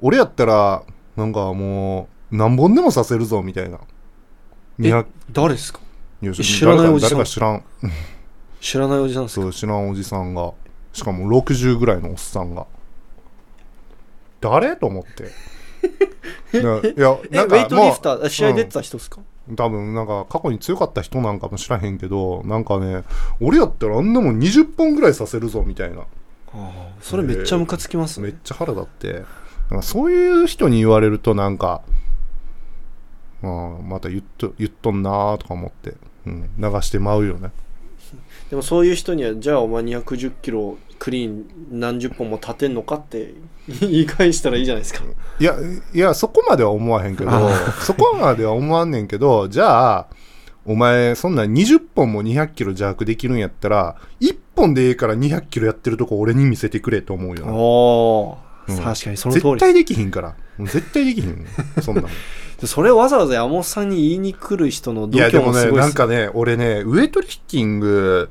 [0.00, 0.82] 俺やったら
[1.16, 3.78] なんかもう何本でもさせるぞ」みたいな。
[4.78, 5.80] え200誰ですか？
[6.42, 7.18] 知らないおじさん。
[7.18, 7.62] 誰か知らん。
[8.60, 9.42] 知らないおじさんですか？
[9.42, 10.52] そう知らんおじさんが。
[10.92, 12.66] しかも60ぐらいのおっさんが。
[14.40, 14.76] 誰？
[14.76, 15.30] と思って。
[16.60, 19.20] ないやなんかェイトリフター試合出てた人ですか、
[19.56, 23.02] 多分なんか過去に強かった人なんかも知らへんけどなんかね
[23.40, 26.04] 俺やったらあんなもん20本ぐらいさせるぞみたいな。
[27.00, 28.28] それめっちゃムカつきますね。
[28.28, 29.24] めっちゃ腹立って。
[29.70, 31.82] なんかそういう人に言われるとなんか、
[33.40, 35.94] まあ、また言っと言っとんなーとか思って、
[36.26, 37.52] うん、流してまうよね。
[38.50, 43.32] でもそういう人にはじゃあお前210キロクリーン何十本も立てんのかって
[43.80, 45.00] 言い返したらいいじゃないですか。
[45.40, 45.56] いや
[45.94, 50.06] いやそこまでは思わへんけどあそこまでは思わんねんけどじゃあ
[50.66, 57.46] お前そんな20本も200キロ弱できるんやったら1本でええから200キロやってるとこ俺に見せてくれと思うよ。
[57.46, 58.76] なおうん。
[58.76, 59.44] 確かにその通り。
[59.52, 60.34] 絶対できひんから。
[60.58, 61.46] 絶対できひん。
[61.80, 62.08] そんなの。
[62.60, 68.28] でそれをわざわざ山本さんに言いに来る人の度いやでも胸もすごいっすねなんかね俺ねウエイトリフティング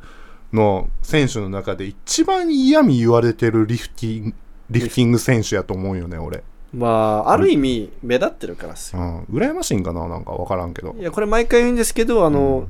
[0.54, 4.34] の選手の中で一番嫌味言われてるリフティング
[4.70, 6.44] リフティング選手やと思うよね俺。
[6.74, 6.88] ま
[7.26, 9.36] あある意味目立ってるからっすよ、うん。
[9.36, 10.96] 羨ましいんかななんか分からんけど。
[11.00, 12.68] いやこれ毎回言うんですけどあの、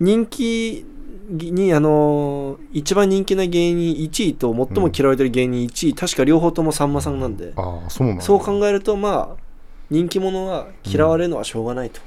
[0.00, 0.06] うん。
[0.06, 0.84] 人気
[1.28, 9.42] にあの一番人気な芸人1位と最も嫌われてる芸人1位、確か両方ともさんまさんなんで、ああそうなんだそう考えるとまあ
[9.90, 12.00] 人気者は嫌われるのはしょうがないと、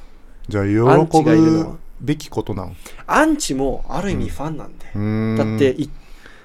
[0.48, 1.66] じゃあアン喜チがいるのは。
[1.66, 2.76] ぶべきことなん？
[3.08, 5.38] アンチもある意味ファンなんで、うーん。
[5.38, 5.90] だってい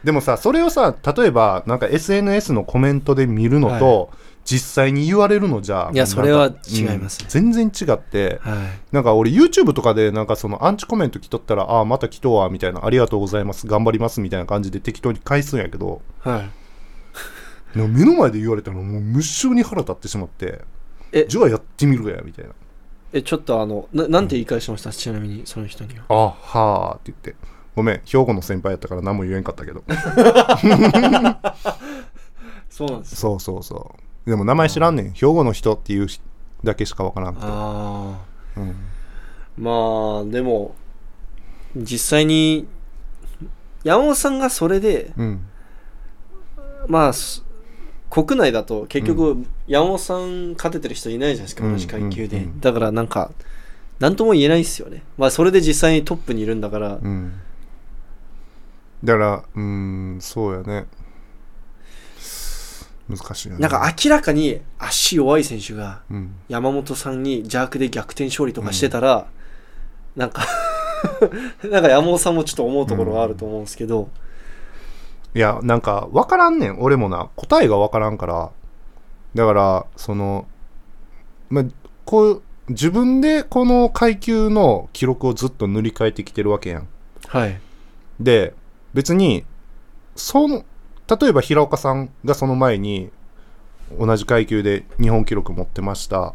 [0.02, 4.10] でもさそれをさ例えばなんか SNS のコメントで見るのと、
[4.44, 7.20] 実際に言われるのじゃいやそれは違います。
[7.20, 7.52] ねうん。
[7.52, 8.56] 全然違ってはい。
[8.92, 16.50] なんか俺 YouTube とかでなんかそのアンチコメント来とったらああまた来とうわみたいなありがとうございます頑張りますみたいな感じで適当に返すんやけどはい。
[17.74, 20.60] 目の前で言われたらもう無性に腹立ってしまって
[21.10, 21.24] え？
[21.26, 22.50] じゃあやってみるやみたいな
[23.14, 24.90] えちょっとあのななんて言い返しました？
[24.90, 26.05] ちなみにその人には。
[26.09, 27.37] あはあって言って。
[27.77, 29.85] ごめん兵庫の先輩やったから何も言えんかったけど。
[32.68, 33.16] そうなんです。
[33.16, 33.94] そうそうそ
[34.27, 34.31] う。
[34.31, 35.12] でも名前知らんねん。
[35.12, 36.09] 兵庫の人っていう
[36.64, 38.18] だけしかわからんくて、あ
[38.57, 38.74] あうん、
[39.57, 40.74] まあでも
[41.77, 42.66] 実際に
[43.85, 45.46] 山本さんがそれでうん。
[46.88, 47.43] まあす
[48.14, 52.61] 国内だと結局山本さん勝ててる人いないじゃないですか、うん同じ階級で、うんうん。
[52.61, 53.33] だからなんか
[53.98, 55.03] 何とも言えないですよね。
[55.18, 57.33] まあそれで実際にトップにいるんだから、うん。
[59.03, 60.87] だからうーんそうやね。
[63.09, 63.61] 難しいよね。
[63.61, 66.37] なんか明らかに足弱い選手がうん。
[66.48, 69.27] 山本さんに邪悪で逆転勝利とかしてたら、
[70.14, 70.46] なんか
[71.68, 74.09] なんか山本さんもちょっと思うところがあると思うんですけど、
[75.35, 76.81] いやなんか分からんねん。
[76.81, 77.29] 俺もな。
[77.37, 78.51] 答えが分からんから。
[79.35, 80.47] だからその
[81.51, 81.64] まあ
[82.05, 86.88] こう自分でこの階級の記録をずっと塗り替えてきてるわけやん。
[87.27, 87.61] はい。
[88.20, 88.55] で
[88.94, 89.44] 別に
[90.14, 90.64] その
[91.20, 93.11] 例えば平岡さんがその前に
[93.99, 96.18] 同じ階級で日本記録持ってました。
[96.18, 96.35] は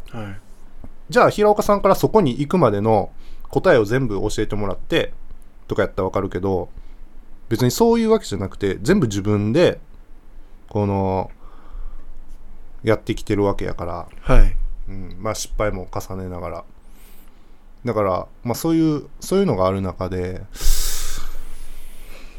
[1.08, 3.10] じゃあ平岡さんからそこに行くまでの
[3.48, 5.12] 答えを全部教えてもらって
[5.66, 6.68] とかやったらわかるけど
[7.50, 9.78] 別にそういうわけじゃなくて全部自分で
[10.68, 11.30] この
[12.82, 14.56] やってきてるわけやから、はい。
[14.88, 16.64] うん、まあ失敗も重ねながら。
[17.84, 20.42] だからまあそういうそういうのがある中で、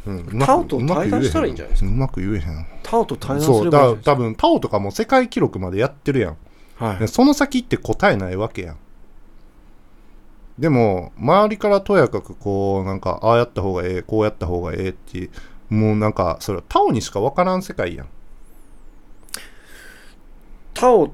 [0.05, 1.89] うん、タオと対談したらいいんじゃないですか？
[1.91, 2.65] うまく言えへん。
[2.81, 6.37] タオと対談すそうだればいいじゃないです多分タオとかも世界記録までやってるやん。
[6.79, 6.99] かはい。
[6.99, 8.77] でその先って答えないわけやん。
[10.61, 15.29] でも、周りからとやかくこう、なんか、ああやった方がええ、こうやった方がええって、
[15.69, 18.07] もうなんか、それはタオにしか分からん世界やん。
[20.73, 21.11] タオ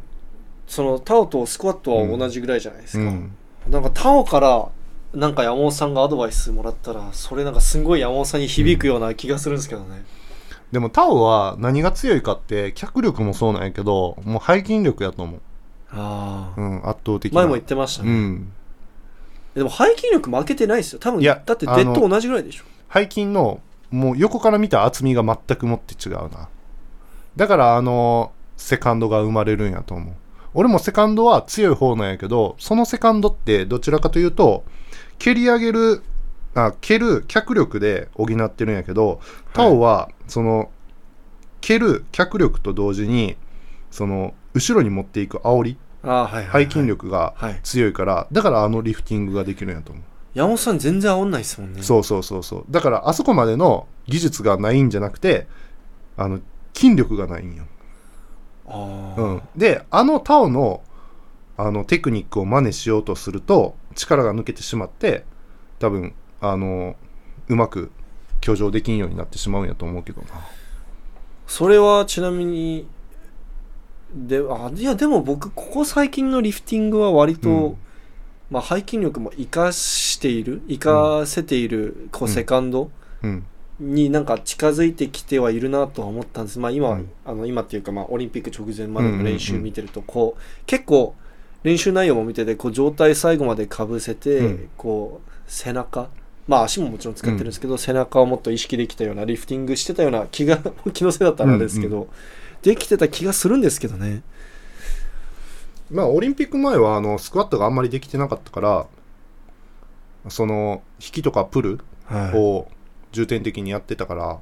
[0.67, 3.31] そのタオとスクワットは同じぐらいじゃないですか、うん。
[3.69, 4.67] なんかタオから
[5.13, 10.05] なんか山本さんがアドバイスもらったらそれなんかすごい山本さんに響くような気がするんですけどね、
[10.71, 15.41] でもタオは何が強いかって、脚力もそうなんやけど、もう背筋力やと思う。
[15.91, 17.39] ああ、うん、圧倒的な。
[17.41, 18.53] 前も言ってましたね、うん。
[19.57, 26.49] でも背筋力負けてないですよ多分いやだってデッド同じぐらいでしょ背筋の、もう横から見た厚みが全くもって違うな。
[27.35, 30.13] だから、あの、セカンドが生まれるんやと思う。
[30.53, 34.63] 俺もセカンドは強い方なんやけど、そのセカンドってどちらかというと、
[35.19, 36.01] 蹴り上げる、
[36.55, 39.19] あ蹴る脚力で補ってるんやけど、
[39.53, 40.71] タオは、その、
[41.61, 43.37] 蹴る脚力と同時に、
[43.91, 47.59] その、後ろに持っていく煽り、背筋力がはい。
[47.63, 50.03] 強いから、だからあのリフティングができるんやと思う。
[50.33, 51.81] 山本さん全然煽んないですもんね。
[51.81, 52.65] そうそうそうそう。
[52.69, 55.47] だからあそこまでの技術がないんじゃなくて
[56.15, 56.39] あの
[56.73, 57.65] 筋力がないんよ、
[58.67, 60.83] ああ、うん、であのタオの
[61.57, 65.25] あのテクニックを真似しようとすると力が抜けてしまって
[65.79, 66.95] 多分あの
[67.47, 67.91] うまく
[68.41, 70.27] 居上できんようになってしまうんやと思うけどな。
[71.47, 72.87] それはちなみに
[74.13, 77.77] であいやでも僕ここ最近のリフティングは割と、うん。
[78.49, 82.89] まあ、背筋力も生かしている生かせているこううんセカンド
[83.21, 83.45] うん。
[83.79, 87.09] になんか近づいてきてはいるなとは思ったんです、まあ、今,、うん。
[87.25, 91.13] あの今っていうかまあオリンピック直前までの練習見てるとこう結構
[91.63, 94.69] 練習内容も見ててこう状態最後までかぶせて、うん。
[94.77, 96.09] こう背中
[96.47, 100.59] まあ足ももちろん使ってるんですけど、背中をもっと意識できたようなリフティングしてたような気が
[100.93, 102.07] 気のせいだったらあれですけど、
[102.61, 104.21] できてた気がするんですけどね。
[105.89, 108.87] まあオリンピック前はあのスクワットがあんまりできてなかったから
[110.29, 112.37] その引きとかプルはい。
[112.37, 112.67] を
[113.11, 114.39] 重点的にやってたから、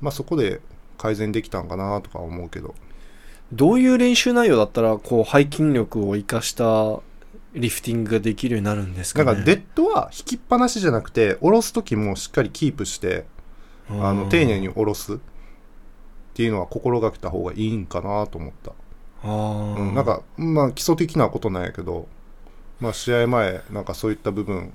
[0.00, 0.60] まあそこで
[0.96, 2.74] 改善できたんかなとか思うけど。
[3.52, 7.00] どういう練習内容だったらこう背筋力を生かした
[7.54, 9.24] リフティングができるようになるんですかね？
[9.24, 13.24] だからデッドは引きっぱなしじゃなくて下ろす時もしっかりキープして
[13.88, 15.18] あの丁寧に下ろす
[16.38, 18.70] っていうのは心がけた方がいいんかなと思った、
[19.24, 19.76] あー。
[19.76, 22.06] うん、なんかまあ基礎的なことなんやけど
[22.78, 24.72] まあ試合前なんかそういった部分。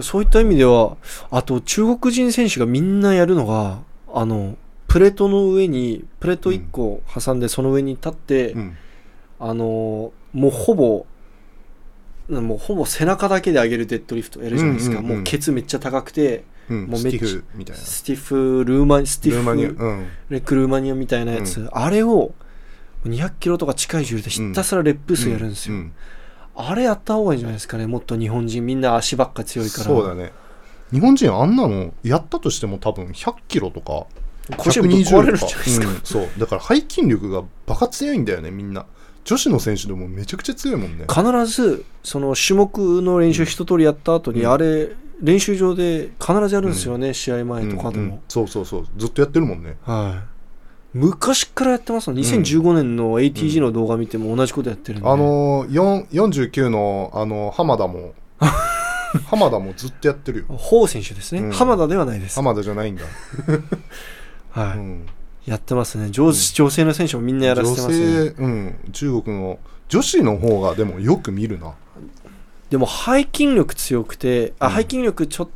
[0.00, 0.96] そういった意味では
[1.30, 3.82] あと中国人選手がみんなやるのが
[4.14, 4.56] あの
[4.88, 8.76] プレートの上にプレート1個挟んでその上に立って、うん。
[9.38, 11.04] あのもうほぼ
[12.30, 15.16] もうほぼ背中だけで上げるデッドリフトやるじゃないですか、うんうんうん。
[15.16, 17.82] もうケツめっちゃ高くてうん、もうめっちゃスティフみたいな。
[17.82, 20.06] スティフルーマニスティフルーマニアうん。
[20.30, 22.32] レクルーマニアみたいなやつ、あれを
[23.04, 25.92] 200キロとか近い重量でひたすらレップ数やるんですよ、うん。
[26.56, 27.86] あれやった方がいいんじゃないですかね。
[27.86, 29.84] もっと日本人みんな足ばっか強いから。
[29.84, 30.32] そうだね。
[30.92, 34.06] 日本人あんなのやったとしても多分100キロとか
[34.58, 36.00] 腰ぶっ壊れるんじゃとか、うん。
[36.04, 36.28] そう。
[36.38, 38.86] だから背筋力がバカ強いんだよねみんな。
[39.24, 41.06] 女子の選手でもめちゃくちゃ強いもんね。
[41.08, 44.52] 必ずその種目の練習一通りやった後に、うん。
[44.52, 48.02] あれ練習場で必ずやるんですよね、試合前とかでも。
[48.02, 48.86] うんうん、そうそうそう。
[48.96, 49.76] ずっとやってるもんね。
[49.82, 50.34] はい。
[50.94, 58.14] 昔からやってますの？2015年の ATG の動画見ても同じことやってるんで、あのー、4 49のあの浜田も。
[59.26, 60.56] 浜田もずっとやってるよ。
[60.56, 61.52] ホウ選手ですね、うん。
[61.52, 63.04] 浜田ではないです、浜田じゃないんだ、
[64.50, 64.78] はい。
[64.78, 65.06] うん、
[65.46, 66.08] やってますね。
[66.10, 68.34] 女,、女性の選手もみんなやらせてますね。
[68.36, 71.74] うん、中国の女子の方がでもよく見るな
[72.74, 74.74] でも背筋力強くてあうん。
[74.74, 75.48] 背筋力ちょっ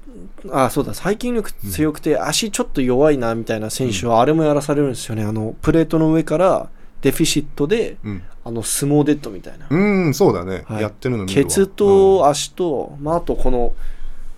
[0.52, 5.24] あそうだ背筋力強くて足ちょっと弱いなみたいな選手はあれもやらされるんですよね。
[5.24, 6.68] あのプレートの上から
[7.02, 9.66] デフィシットでうん、あの相撲デッドみたいな。
[9.68, 9.76] う
[10.10, 10.82] ん、そうだね、はい。
[10.82, 13.74] やってるのケツと足と、まあ、あとこの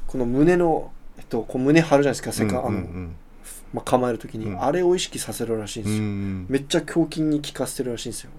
[0.07, 3.14] この胸の、えっと、こう胸張るじゃないですか、うんせかあのうん
[3.75, 4.62] まあ、構えるときに、うん。
[4.64, 6.47] あれを意識させるらしいんうんうですよ、ん。
[6.49, 8.31] めっちゃ胸筋に効かせてるらしいんですよ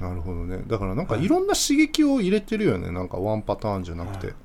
[0.00, 0.62] なるほどね。
[0.66, 1.24] だからなんかはい。
[1.24, 2.90] いろんな刺激を入れてるよね。
[2.90, 4.36] なんかワンパターンじゃなくて、はい。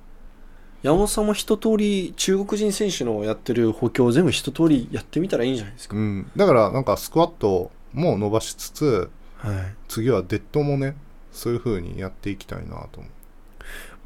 [0.84, 9.10] 山本さんも一通り中国人選手のやってる補強を全部一通りやってみたらいいんじゃないですか、うん、だからなんかスクワットも伸ばしつつ
[9.44, 9.56] はい、
[9.89, 10.96] 次はデッドもね
[11.34, 13.10] そういう風にやっていきたいなと思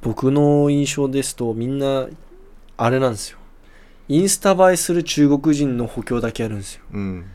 [0.02, 2.08] 僕の印象ですとみんな
[2.76, 3.40] あれなんですよ。
[4.08, 6.84] インスタ映えする中国人の補強だけやるんですよ。
[6.94, 7.26] う、うん、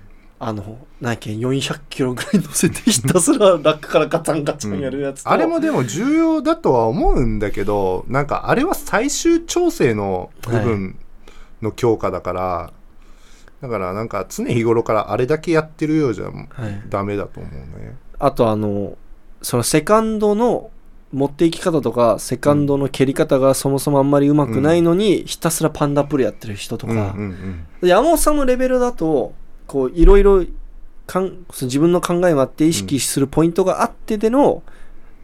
[0.44, 10.98] あの何やっけ400キロぐらい乗せてひたすらラックからガチャンガチャンやるやつと、あれもでも重要だとは思うんだけどなんかあれは最終調整の部分
[11.62, 12.72] の強化だから、
[13.60, 17.96] だからなんか常日頃からあれだけやってるようじゃはい、ダメだと思うね。
[18.18, 18.98] あとあの
[19.42, 20.72] そのセカンドの
[21.12, 29.34] 持っていき方とかセカンドの蹴り方がそもそもあんまりうまくないのに、ひたすらパンダプルやってる人とか、うんうん山本さんのレベルだと
[29.66, 30.44] こういろいろ
[31.06, 34.62] かん自分の考えもあって意識するポイントがあってでの、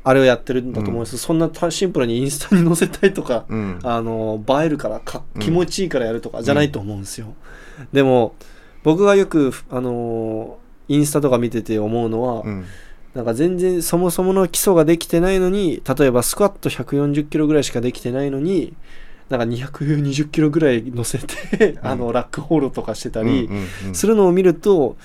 [0.05, 1.05] あれをやってるんだと思うん。
[1.05, 3.59] です、そんなたシンプルにインスタに載せたいとか、うん。
[3.59, 5.43] うんあの映えるからかうん。
[5.43, 7.35] 気持ちいいからやるとかじゃないと思うんですよ、
[7.93, 8.35] でも
[8.83, 12.65] 僕がよくあのインスタとか見てて思うのは、うん。
[13.15, 18.75] なんか全然そもそもの基礎ができてないのに例えばスクワット140キロぐらいしかできてないのに
[19.29, 23.95] なんか220キロぐらい乗せて、あのラックホールとかしてたりうんうんうん。
[23.95, 24.97] するのを見ると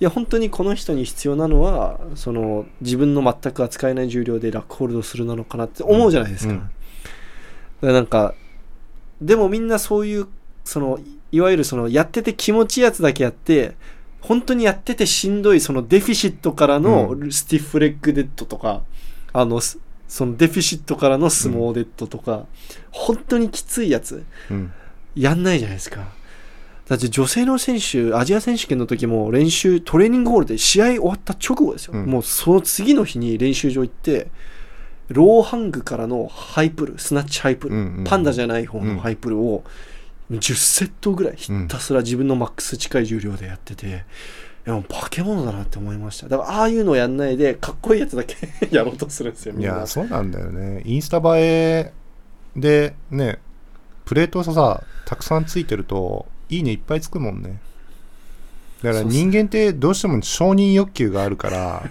[0.00, 6.52] いや本当にこの人に必要なのはその自分の全く扱えない重量でラックホールドするなのかなって思うじゃないですか。
[6.52, 6.68] うんだか
[7.88, 8.34] らなんか
[9.20, 10.26] でもみんなそういう
[10.64, 10.98] その
[11.32, 13.74] いわゆるそのやってて気持ちいいやつだけやって
[14.20, 18.82] 本当にやっててしんどいその deficit からのう stiff leg dead とか、
[19.34, 22.46] あのすその deficit からのスモーデッドとか、
[22.90, 24.72] 本当にきついやつうん。
[25.14, 26.08] やんないじゃないですか。
[26.88, 31.94] だって女性の選手、アジア選手権の時も練習、トレーニングホールで試合終わった直後ですよ。
[31.94, 32.06] うん。
[32.06, 34.28] もうその次の日に練習場行って、
[35.08, 39.64] ローハングからのハイプル、スナッチハイプル、うんうんパンダじゃない方のハイプルを
[40.30, 44.04] 10セットぐらいひたすら自分のマックス近い重量でやってて、
[44.66, 46.28] もう化け物だなって思いました。
[46.28, 48.36] だからああいうのをやんないでかっこいいやつだけ
[48.74, 50.82] やろうとするんですよいやそうなんだよね。
[50.84, 51.92] インスタ映え
[52.56, 53.38] でね
[54.04, 57.60] プレートさたくさんついてるといいねいっぱいつくもんね。
[58.82, 61.82] だから人間ってどうしても承認欲求があるから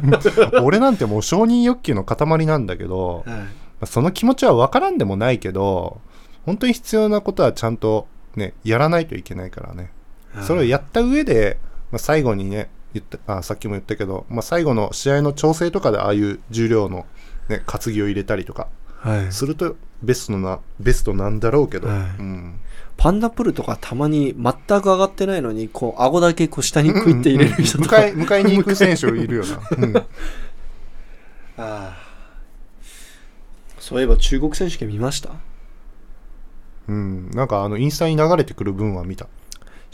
[0.62, 3.42] 俺なんてもう承認欲求の塊なんだけど、まはい。
[3.82, 6.00] あその気持ちは分からんでもないけど
[6.44, 9.90] 本当に必要なことはちゃんとねやらないといけないからね。
[10.42, 11.58] それをやった上で、
[11.92, 17.06] まあ、最後にね言ったあさっきも言ったけど、まあ、最後の試合の調整とかでああいう重量の、
[17.48, 18.68] ね、担ぎを入れたりとか
[18.98, 19.32] はい。
[19.32, 21.98] するとベストなベストなんだろうけど、はい。
[21.98, 22.60] うん、
[22.96, 30.02] パンダプルとかたまに全く上がってないのにこう顎だけこう下にクイって入れる人とか、迎え迎えに行く選手いるよな、 うん、あ
[31.58, 31.96] あ。
[33.78, 35.30] そういえば中国選手権見ました？
[36.88, 39.26] うん、なんかあのインスタに流れてくる分は見た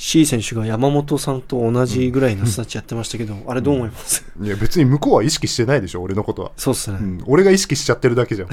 [0.02, 8.48] C 選手が山本さんと同じぐらいのスタッチやってましたけど、あれどう思います、いや別に向こうは意識してないでしょ俺のことは、そうっすね、うん、俺が意識しちゃってるだけじゃん。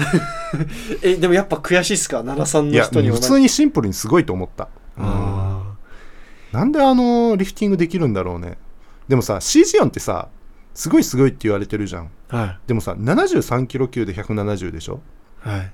[1.02, 4.68] えでもやっぱ悔しいっすか？73のいや人に同じ普通にシンプルにすごいと思った、
[4.98, 5.04] うん。
[5.06, 5.62] あ
[6.52, 8.58] なんであのリフティングできるんだろうね。
[9.08, 10.28] でもさ CG 音ってさ
[10.74, 12.10] すごいすごいって言われてるじゃん。
[12.28, 12.58] あはい。
[12.66, 15.00] でもさ73キロ級で170でしょ？
[15.40, 15.72] はい。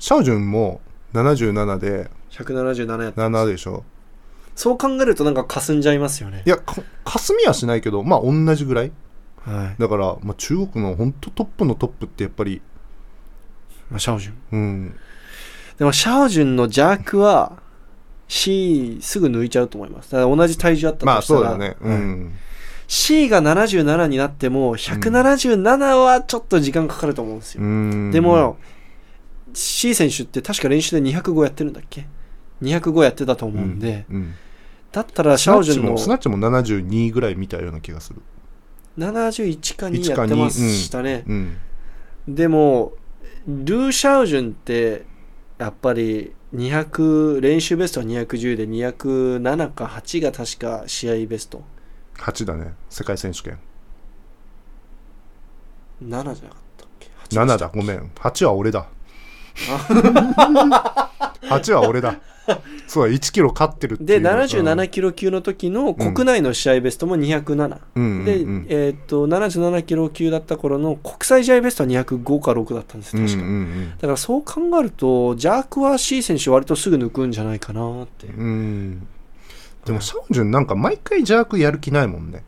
[0.00, 0.80] シャオジュンも
[1.12, 3.84] 77で177やった7でしょ？
[4.54, 6.42] そう考えるとなんか霞んじゃいますよね。
[6.46, 8.92] いやか霞みはしないけどまあ同じぐらい。
[9.44, 12.62] はい、だから、まあ、中国の本当トップのトップってやっぱり。
[13.90, 14.34] まあ、シャオジュン。
[14.52, 14.96] うん。
[15.78, 17.60] でもシャオジュンの弱は
[18.28, 20.12] C すぐ抜いちゃうと思います。
[20.12, 21.76] だから同じ体重あったまあとしたら、そうだね。
[21.80, 21.98] うはい。
[21.98, 22.32] ん、
[22.86, 28.10] C が77になっても177はちょっと時間かかると思うんですよ、うん。
[28.12, 28.58] でも
[29.54, 32.06] C 選手って確か練習で205やってるんだっけ？
[32.62, 34.34] 205やってたと思うんで、うん、
[34.90, 38.22] だったらシャオジュンのもスナッチも72ぐらい見たような気がする。
[38.98, 41.56] 71か2 1かやってましたね、うん
[42.28, 42.92] でも
[43.46, 45.04] ルー・シャオジュンって
[45.58, 51.62] やっぱり200練習ベストは210で207か8が確か試合ベスト。
[52.18, 52.74] 8だね。
[52.90, 53.58] 世界選手権。
[56.02, 56.36] 7じゃなかっ
[56.76, 57.70] たっけ？7だ。
[57.74, 58.10] ごめん。
[58.14, 58.86] 8は俺だ
[61.42, 62.20] 8は俺だ。
[62.88, 68.24] そうだ1キロ勝ってるっていでうの77キロ級の時の国内の試合ベストも207、うん。
[68.24, 68.66] で、うんうん。
[68.68, 78.44] えーっと77キロ級だった頃の国際試合ベストは205か6だったんです確か、うんうんだからそう考えるとジャークは C 選手割とすぐ抜くんじゃないかなって、うん。
[78.44, 79.08] うん
[79.84, 82.44] でもシャオジュンなんか毎回ジャークやる気ないもんね。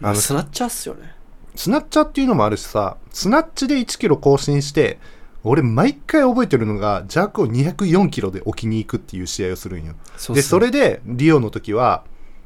[0.00, 1.14] まあ、あのスナッチャーっすよね。
[1.54, 4.98] スナッチャーっていうのもあるしさスナッチで1キロ更新して
[5.44, 9.94] 俺毎回覚えてるのがジャークを204キロで置きに行くっていう試合をするんよ。
[10.16, 12.04] そですそれでリオの時は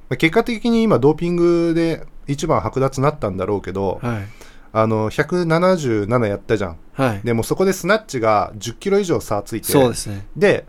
[0.08, 4.26] まあ結果的に今ドーピングで一番剥奪になったんだろうけどはい。
[4.72, 6.76] あの177やったじゃん。
[6.92, 7.20] はい。
[7.24, 10.66] でもそこでスナッチが10キロ以上差ついてそうですね、で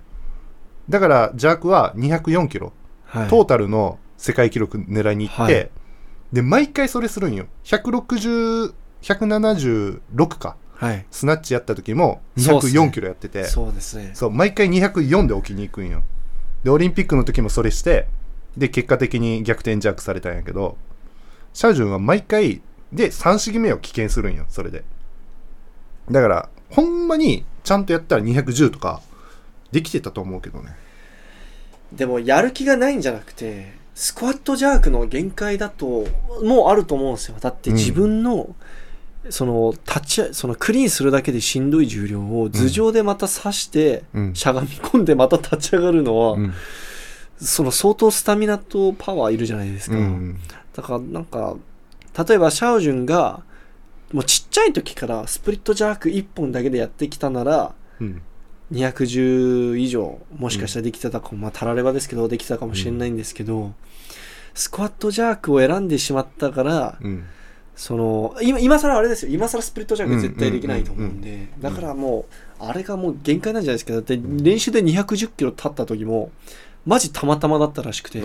[0.87, 2.71] だからジャークは204キロ、
[3.05, 5.69] はい、トータルの世界記録狙いに行って、はい。
[6.31, 7.47] で毎回それするんよ。
[7.65, 11.05] 160 176かはい。
[11.09, 12.79] スナッチやった時もそうっすね。
[12.79, 13.45] 204キロやってて。
[13.45, 14.13] そう,、そうですね。
[14.31, 16.03] 毎回204で置きに行くんよ。
[16.63, 18.07] でオリンピックの時もそれして
[18.55, 20.77] で結果的に逆転ジャークされたんやけど
[21.53, 22.61] シャオジュンは毎回
[22.91, 24.83] で3試技目を棄権するんよそれで。
[26.11, 29.01] だからほんまにちゃんとやったら210とか
[29.71, 30.75] できてたと思うけどね。
[31.91, 36.05] でもやる気がないんじゃなくてスクワットジャークの限界だと
[36.43, 37.37] もうあると思うんですよ。
[37.39, 38.55] だって自分の、
[39.29, 44.35] その立ちそのクリーンするだけでしんどい重量を頭上でまた刺して、うん。
[44.35, 46.53] しゃがみ込んでまた立ち上がるのは、うん。
[47.39, 50.39] その相当スタミナとパワーいるじゃないですか、うん
[50.73, 51.55] だからなんか
[52.27, 53.41] 例えばシャオジュンが
[54.11, 58.21] もうちっちゃい時からスプリットジャーク1本だけでやってきたならうん。
[58.71, 63.73] 210以上もしかしたらできてたかも、まあたらればですけどできてたかもしれないんですけど、
[64.53, 67.25] スクワットジャークを選んでしまったからうん
[67.77, 69.31] その今今更あれですよ。
[69.31, 72.25] 今更スプリットジャーク絶対できないと思うんで、んだからも
[72.59, 73.93] うあれがもう限界なんじゃないですか。
[73.93, 76.31] だって練習で210キロ立った時も
[76.87, 78.23] マジたまたまだったらしくて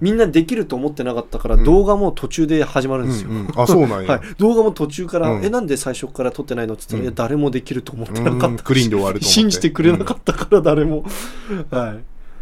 [0.00, 1.64] みんなできると思ってなかったからうん。
[1.64, 3.52] 動画も途中で始まるんですよ、うんうん。
[3.56, 5.44] あそうなんや、 はい、動画も途中から、うん。
[5.44, 8.46] えなんで最初から撮ってないのって言ったら、誰もできると思ってなかった。
[8.46, 11.04] うんクリーンで終わる信じてくれなかったから誰も、
[11.70, 11.96] は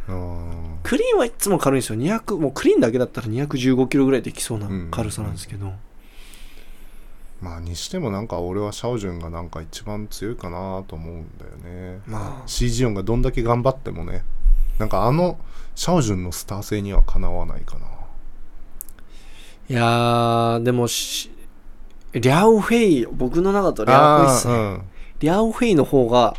[0.09, 0.11] い。
[0.11, 1.98] うんクリーンはいつも軽いんですよ。
[1.98, 4.88] 200もうクリーンだけだったら215キロぐらいできそうなうん。
[4.90, 5.72] 軽さなんですけど、
[7.43, 12.01] まあにしてもなんか俺はシャオジュンがなんか一番強いかなと思うんだよね。
[12.07, 12.49] まあ。
[12.49, 14.22] CG 音がどんだけ頑張ってもね
[14.78, 15.38] なんかあの
[15.74, 17.86] シャオジュンのスター性にはかなわないかな。
[19.68, 21.30] いやー、でもし、
[22.12, 24.55] リャオフェイ、僕の中とリャオフェイっすね。
[24.55, 24.80] あ
[25.20, 26.34] リャオフェイの方が、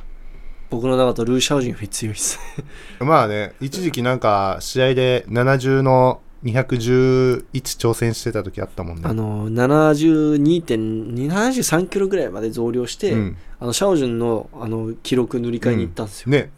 [0.73, 2.39] 僕の中とルーシャオジンより強いっす
[2.99, 9.03] まあね一時期なんか試合で70の211挑戦してた時あったもんね。
[9.05, 13.37] あの、72.2、73キロぐらいまで増量して、うん。
[13.59, 16.31] あの、シャオジュンの、あの、記録塗り替えに行ったんですよ。
[16.31, 16.51] ね、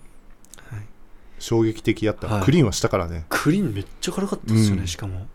[0.70, 0.82] はい。
[1.40, 2.44] 衝撃的やった、はい。
[2.44, 3.26] クリーンはしたからね。
[3.30, 4.88] クリーンめっちゃ軽かったですよね、うん。
[4.88, 5.28] しかも。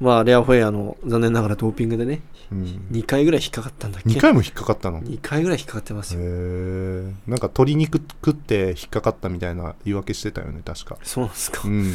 [0.00, 4.98] まあ、レアフェイあの、残念ながらドーピングでね、うん、2回ぐらい引っかかったんだっけ？2回も引っかかったの？
[4.98, 6.20] へ2回ぐらい引っかかってますよ。
[6.22, 10.96] えなんか鶏肉食って引っかかったみたいな言い訳してたよね確か。
[11.02, 11.60] そうなんですか。
[11.66, 11.92] うん、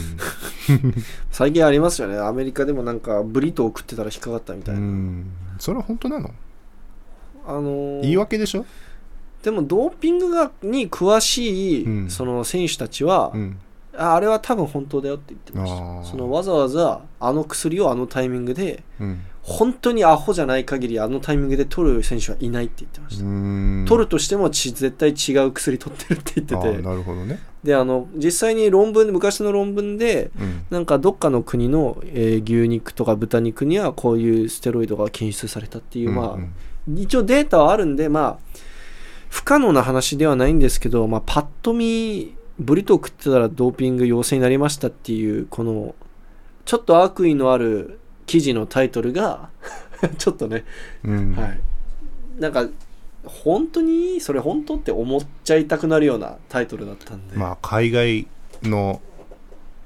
[1.32, 2.18] 最近ありますよね。
[2.18, 4.86] アメリカでもなんか、ブリトーを食ってたら引っかかったみたういな。
[4.86, 5.26] ん、
[5.60, 6.30] それは本当なの？
[7.48, 8.66] あのー言い訳でしょ、
[9.44, 12.10] でもドーピングがに詳しい、うん。
[12.10, 13.58] その選手たちは、うん、
[13.98, 16.12] ああれは多分本当だよって言ってました。
[16.12, 19.22] そのわざわざあの薬をあのタイミングでうん。
[19.42, 23.86] 本当にアホじゃない限りあのタイミングで取る選手はいないって言ってました、うん。
[23.88, 26.42] 取るとしてもち絶対違う薬取ってるって。
[26.42, 30.66] 言っててなるほどね、であの実際に論文昔の論文でうん。
[30.72, 36.52] なんかどっかの国の、えー牛肉とか豚肉にはこういうステロイドが検出されたっていう、まあうん。
[36.98, 38.60] 一応データはあるんで、まあ、
[39.30, 45.96] 不可能な話ではないんですけど、まあ、パッと見、ブリトー食ってたらドーピング陽性になりましたっていう、この、
[46.64, 49.50] ちょっと悪意のある記事のタイトルが、
[50.18, 50.66] ちょっとね、
[51.04, 51.36] うん。
[51.36, 51.60] はい。
[52.40, 52.68] なんか、
[53.26, 58.28] 本当にそれ本当って思っちゃいたくなるようなタイトルだったんで、まあ海外
[58.62, 59.02] の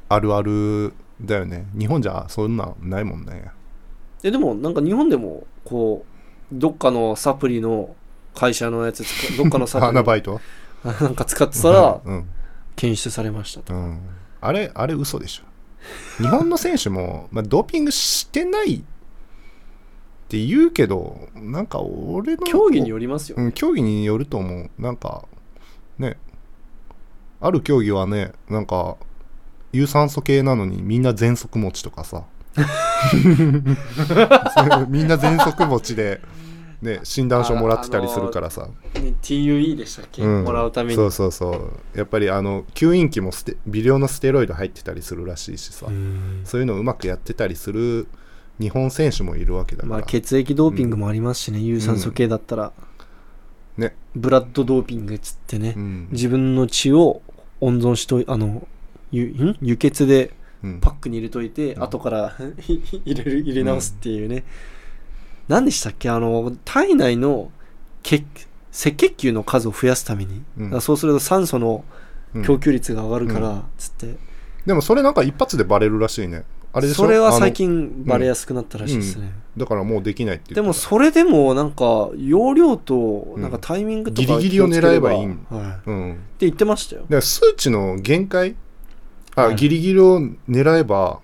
[0.10, 1.66] あるあるだよね。
[1.78, 3.52] 日本じゃそんなんないもんね。
[4.22, 7.96] ででもなんか日本でも、こう、どっかのサプリの
[8.36, 10.42] 会社のやつ使、どっかのサプリ 花バイト？
[10.84, 12.30] なんか使ってたらうん、
[12.80, 13.74] 検出されましたと。
[13.74, 14.00] うん、
[14.40, 15.44] あれあれ嘘でしょ。
[16.24, 18.82] 日本の選手も、 まあ、ドーピングしてないっ
[20.30, 24.70] て言うけどなんか俺の競技によりますようん、競技によると思う。
[24.82, 25.26] なんか
[25.98, 26.18] ね。
[27.42, 28.96] ある競技はねなんか
[29.74, 32.24] 有酸素系なのにみんな全速持ちとかさ。
[34.88, 36.22] みんな全速持ちで、
[36.82, 40.44] ね、診断書もらってたりするからさ、ね TUE でしたっけ、うん。
[40.46, 40.96] もらうために。
[40.96, 41.98] そうそうそう。
[41.98, 48.08] やっぱりあの吸引器もステ微量のステロイド入ってたりするらしいしさ、うんそういうのをうまくやってたりする
[48.60, 52.72] 日本選手もいるわけだから、まあ血液ドーピングもありますしね、有酸素系だったら、
[53.78, 53.96] ね。
[54.16, 56.08] ブラッドドーピングっつってね、うん。
[56.12, 57.22] 自分の血を
[57.60, 58.68] 温存しといあの
[59.12, 59.58] ゆん？
[59.62, 60.80] 輸血でうん。
[60.80, 61.84] パックに入れといて、うん。
[61.84, 62.36] 後から
[62.68, 64.44] 入れる入れ直すっていうね、
[65.50, 66.10] 何でしたっけ？
[66.10, 67.52] あの体内の
[68.04, 68.24] 血
[68.72, 70.82] 赤血球の数を増やすために、うん。
[70.82, 71.84] そうすると酸素の
[72.34, 72.44] うん。
[72.44, 73.64] 供給率が上がるから、うん。
[73.78, 74.16] つって。
[74.66, 76.46] でもそれなんか一発でバレるらしいね。
[76.72, 77.04] あれでしょ？
[77.06, 85.18] それは最近バレやすくなったらしいですね、だからもうできないってでもそれでもなんか容量となんかタイミングとかギリギリを狙えばいい。
[85.20, 85.40] はい、って
[85.88, 87.06] うん、だか言ってましたよ。
[87.10, 88.56] ら数値の限界？
[89.34, 89.56] あ、はい。
[89.56, 91.22] ギリギリを狙えば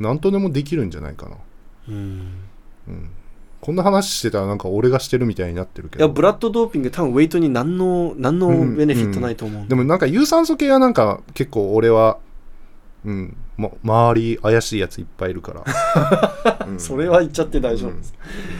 [0.00, 1.36] 何とでもできるんじゃないかな、
[1.88, 1.94] うん。
[2.88, 3.10] うん、
[3.62, 6.04] こんな話してたらなんか俺がしてるみたいになってるけど。
[6.04, 9.62] いやブラッドドーピング多分ウェイトに何の何のベネフィットないと思う。
[9.62, 9.64] ん。
[9.64, 12.18] で、でもなんか有酸素系はなんか結構俺は
[13.04, 16.80] うん、ま、周り怪しいやついっぱいいるから、 うん。
[16.80, 17.92] それは言っちゃって大丈夫。
[17.92, 18.14] です、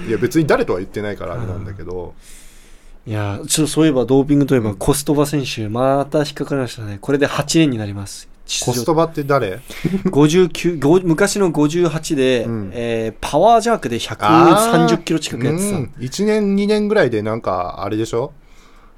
[0.09, 2.15] いや別に誰とは言ってないからあれなんだけど、
[3.05, 6.99] いやちょっとそういえばドーピングといえばうんコストバ選手また引っかかりましたね。
[7.01, 8.29] これで8年になります
[8.64, 9.61] コストバって誰
[10.05, 12.70] ？59ご昔の58で、うん。
[12.74, 18.32] えーパワージャークで130キロ近くやってた、うん、1年2年ぐらいでなんかあれでしょ？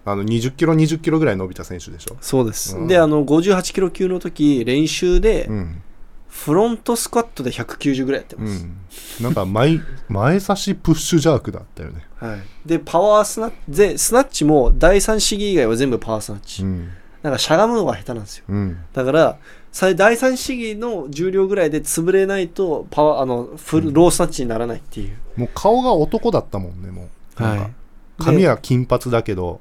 [0.04, 2.88] あの20キロ20キロぐらい伸びた選手でしょ、そうです、うん。
[2.88, 5.82] であの58キロ級の時練習で、うん。
[6.28, 8.76] フロントスクワットで190ぐらいやってうます、ん、
[9.22, 9.78] なんか前
[10.08, 16.90] 前差しプッシュジャークだったよね、はい、でパワースナッチでスナッチも第3試技以外は全部パワースナッチ、うん
[17.24, 18.44] なんかしゃがむのが下手なんですよ。
[18.50, 18.78] うん。
[18.92, 19.38] だから
[19.72, 25.16] さ第3試技の重量ぐらいで潰れないとパワーあのフル、ロースナッチにならないっていう。
[25.36, 27.08] もう顔が男だったもんねも
[27.38, 27.42] う。
[27.42, 27.70] なんか、
[28.18, 29.60] 髪は金髪だけど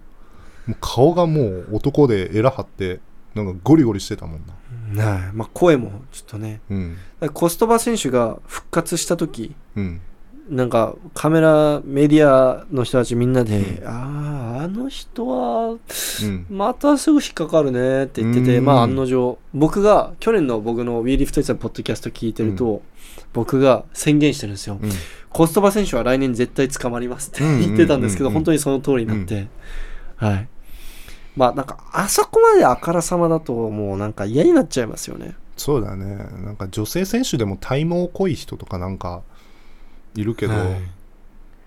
[0.68, 3.00] もう顔がもう男でエラ張って
[3.34, 4.42] なんかゴリゴリしてたもん
[4.94, 5.06] な。
[5.06, 5.22] はい。
[5.32, 6.60] まあ、声もちょっとね。
[6.70, 6.98] うん。
[7.34, 10.02] コストバ選手が復活した時うん
[10.50, 16.46] なんかカメラメディアの人たちみんなで、うあああの人はうん。
[16.50, 18.66] またすぐ引っかかるねって言ってて、うん。
[18.66, 22.82] まあ案の定僕が去年の僕の We Lift のポッドキャスト聞いてると、
[23.34, 24.92] 僕が宣言してるんですよ、うん。
[25.30, 28.40] コストバ選手は来年絶対捕まりますってうん言ってたんですけど、うんうん。
[28.40, 29.48] 本当にその通りになって、
[30.18, 30.48] はい。
[31.36, 35.36] まあなんかあそこまであからさまだともうなんか嫌になっちゃいますよね。
[35.58, 36.16] そうだね。
[36.44, 39.24] なんか女性選手でも体毛濃い人とかなんか
[40.16, 40.68] いるけど、はい。
[40.68, 40.88] うん。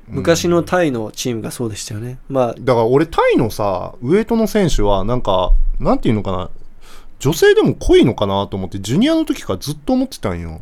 [0.09, 2.19] 昔のタイのチームがそうでしたよね。
[2.29, 6.51] まあだから俺タイのさウエイトの選手はなんかなんていうのかな
[7.19, 10.61] 女性でも濃いのかなと思ってジュニアの時からずっと思ってたんよ。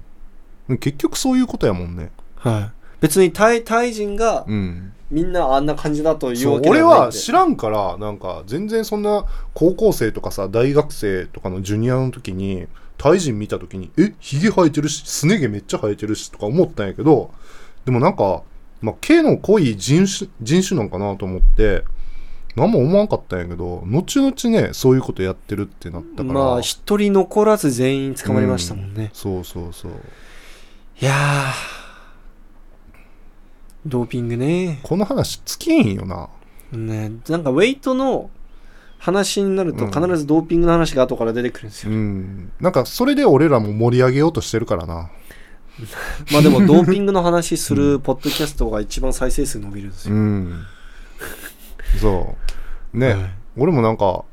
[0.69, 2.11] 結局そういうことやもんね。
[2.37, 2.71] はい。
[3.01, 4.93] 別にタイタイ人がうん。
[5.11, 7.07] みんなあんな感じだというそうわけで俺はないんで。
[7.07, 12.67] は知らんからなんか全然そんな高校生とかさ大学生とかのジュニアの時に
[12.97, 17.33] タイ人見た時にえヒゲ生えてるしすね毛めっちゃ生えてるしとか思ったんやけど
[17.85, 18.43] でもなんか、
[18.81, 21.85] まあ、毛の濃い人種人種なんかなと思って
[22.57, 26.35] 何も思わんかったんやけど後々ねそういうことやってるってなったから。
[26.35, 29.93] まあ一人残らず全員捕まりましたもんね、そうそうそう。
[31.01, 31.85] いやー。
[33.87, 34.81] ドーピングね。
[34.83, 36.29] この話尽きんよな。
[36.73, 38.31] ねなんかウェイトの
[38.99, 39.91] 話になるとうん。
[39.91, 42.53] 必ずドーピングの話が後から出てくるんですうよ、ん。
[42.61, 45.11] なんかそれで俺らも盛り上げようとしてるからな
[46.33, 50.67] まあでもドーピングの話するポッドキャストが一番再生数伸びるんですうよ、ん。
[52.01, 52.37] そ
[52.93, 52.99] う。
[52.99, 53.31] ね、はい。
[53.57, 54.25] 俺もなんか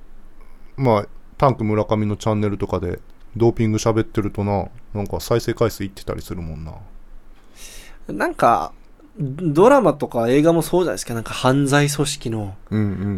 [0.78, 3.00] まあタンク村上のチャンネルとかで
[3.36, 6.74] ドーピング喋ってるとななんか再生回数いってたりするもんな。
[8.08, 8.74] なんか
[9.20, 11.14] ドラマとか映画もそうじゃないですか。
[11.14, 12.56] なんか犯罪組織の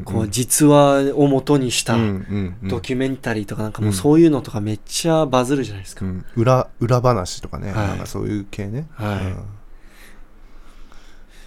[0.05, 1.95] こう実話を元にした
[2.63, 6.25] ドキュメンタリーとかなんかもうそういうのとかめっちゃバズるじゃないですか、うん。
[6.35, 7.87] 裏裏話とかね、はい。
[7.89, 9.25] なんかそういう系ね、はい。
[9.25, 9.37] うん。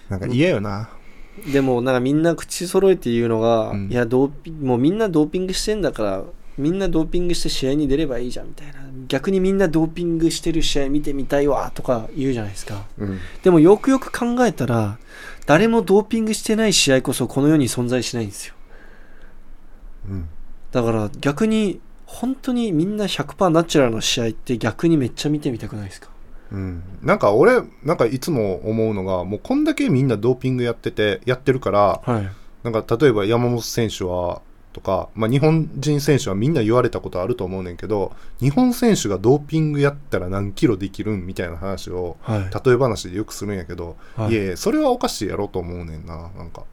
[0.08, 0.90] なんか嫌よな、
[1.52, 3.90] でもなんかみんな口揃えて言うのが、うん。
[3.90, 6.22] いやドーピもうみんなドーピングしてんだから
[6.58, 8.74] みんなドーピングして試合に出ればいいじゃんみたいな。
[9.08, 12.86] 逆にみんなドーピングしてる試合見てみたいわとか言うじゃないですか。
[12.98, 13.18] うん。
[13.42, 14.98] でもよくよく考えたら
[15.44, 18.54] 誰もドーピングしてない試合こそこの世に存在しないんですよ。
[20.08, 20.28] うん。
[20.72, 26.08] だから逆に本当にみんな100%ナチュラルの試合って逆にめっちゃ見てみたくないですか？
[26.52, 32.30] うん、なんか俺なんかいつも思うのがもうこんだけみんなドーピングやっててやってるからはい。
[32.62, 34.42] なんか例えば山本選手は
[34.76, 42.40] とか、まあ、日本人選手はみんな言われたことあると思うねんけど日本選手がドーピングやったら何キロできるんみたいな話をはい。
[42.66, 44.32] 例え話でよくするんやけど、はい。
[44.32, 46.64] い、やそれはおかしいやろと思うねんななんか。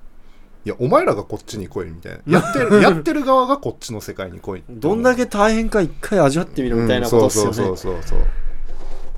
[0.66, 2.40] いやお前らがこっちに来いみたいな。
[2.40, 2.40] や。
[2.42, 4.64] ってる やってる側がこっちの世界に来い。
[4.70, 8.20] どんだけ大変か一回味わってみるみたいなことですよね、うんそうそうそうそうそう。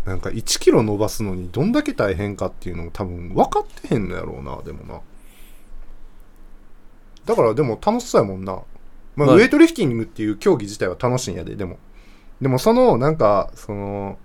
[0.06, 5.02] なんか1キロ伸ばすのにどんだけ大変かっていうのが多分分かってへんのやろうなでもな。
[7.26, 8.62] だからでも楽しそうやもんな、
[9.16, 11.78] まあ、はいウェイトリフティングっていう競技自体は楽しいんやででも。
[12.42, 14.18] でもそのなんかその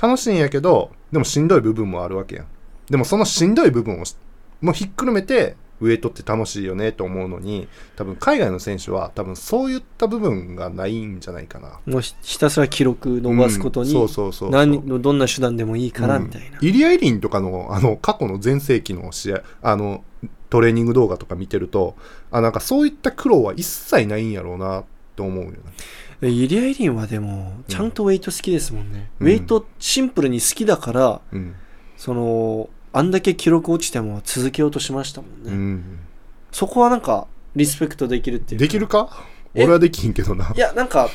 [0.00, 2.46] 楽しいんやけどでもしんどい部分もあるわけやん。
[2.90, 4.16] でもそのしんどい部分をし
[4.60, 11.80] もうひっくるめてウエイトって楽しいよねと思うのに多分海外の選手は多分そういった部分がないんじゃないかな。
[11.86, 20.04] もうひひたすら記録伸ばすことに、うんそうそうそう何どんな手段でもいいからうんみたいな、イリア・エリンとかのあの過去の全盛期の試合あの
[20.54, 21.96] トレーニング動画とか見てると
[22.30, 24.84] あなんかそういった苦労は一切ないんやろうな
[25.16, 25.58] と思うよね。
[26.22, 29.26] えイリア・エリンはでもちゃんとウェイト好きですもんね、うん。
[29.26, 31.56] ウェイトシンプルに好きだからうん、
[31.96, 35.98] そのあんだけ記録落ちても続けようとしましたもんね、うん、
[36.52, 37.26] そこはなんか
[37.56, 39.10] リスペクトできるっていうできるか？
[39.54, 39.64] え？
[39.64, 40.52] 俺はできんけどな。
[40.54, 41.08] いやなんか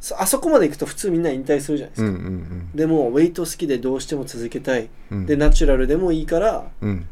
[0.00, 2.70] そあそこまで行くと普通みんな引退するじゃないですか、うんうん。
[2.74, 4.88] でもウェイト好きでどうしても続けたい。
[5.10, 5.26] うん。
[5.26, 7.06] でナチュラルでもいいからうん。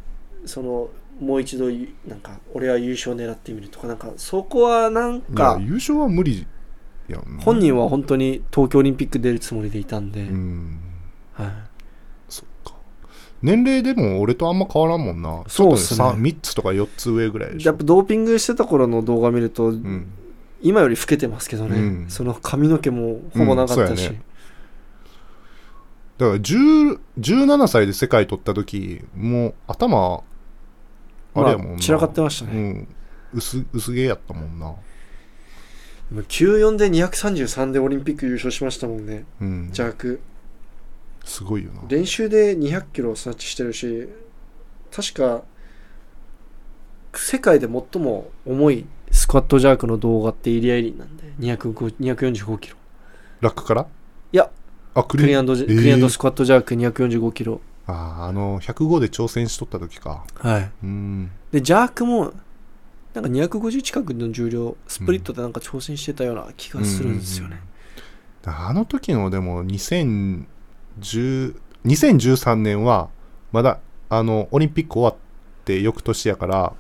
[0.47, 0.89] その
[1.21, 6.47] もう一度ゆなんか俺は優勝狙ってみるとかなんかそこはなんか優勝は無理
[7.09, 10.81] や本人は本当に東京オリンピック出るつもりでいたんで、うん。
[11.33, 11.49] はい、
[12.29, 12.75] そっか。
[13.43, 15.45] 年齢でも俺とあんま変わらんもんな。
[15.47, 15.99] そうっすね。
[15.99, 17.71] ちょと3つとか4つ上ぐらいでしょ。
[17.71, 20.07] やっぱドーピングしてた頃の動画見ると、うん。
[20.63, 22.07] 今より老けてますけどね、うん。
[22.09, 24.23] その髪の毛もほぼなかったし、うん
[26.17, 30.23] だから10 17歳で世界取った時もう頭
[31.35, 32.89] あれやもんな、まあ散らかってましたね、うん。
[33.35, 34.75] 薄薄毛やったもんな。
[36.11, 39.25] でも94で233でオリンピック優勝しましたもんね。
[39.41, 39.71] うん。
[39.73, 40.21] 弱
[41.25, 41.83] すごいよな。
[41.89, 44.09] 練習で200キロスナッチしてるし
[44.95, 45.43] 確か
[47.15, 52.77] 世界で最も重いスクワットジャークの動画ってイリア・エリンなんで205 245キロ。
[53.41, 53.87] ラックから？
[54.33, 54.51] いや
[54.95, 60.25] あククリアンクリアンドスクワットジャーク245キロあーあの105で挑戦しとった時か。
[60.37, 60.71] はい。
[60.83, 61.31] うん。
[61.53, 62.33] でジャークも
[63.15, 67.61] なんか250近くの重量スプリットでなんか挑戦してたような気がするんですよね、
[68.45, 70.45] あの時のでも2010
[71.87, 73.09] 2013年は
[73.53, 73.79] まだ
[74.09, 75.15] あのオリンピック終わっ
[75.65, 76.73] て翌年やから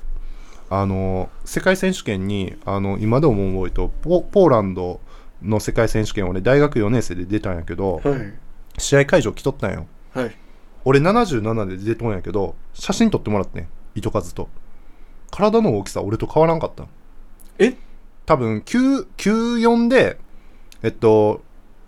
[0.70, 5.00] あの世界選手権にあの今でも覚えとポポーランド
[5.40, 8.34] の世界選手権俺大学4年生で出たんやけどはい。
[8.76, 9.86] 試合会場来とったんよ。
[10.12, 10.36] はい
[10.84, 14.48] 俺77で出とんやけど写真撮ってもらってん糸数と。
[15.30, 16.88] 体の大きさ俺と変わらんかったん。
[17.58, 17.76] え？
[18.26, 20.18] 多分9 94で
[20.82, 21.42] えっと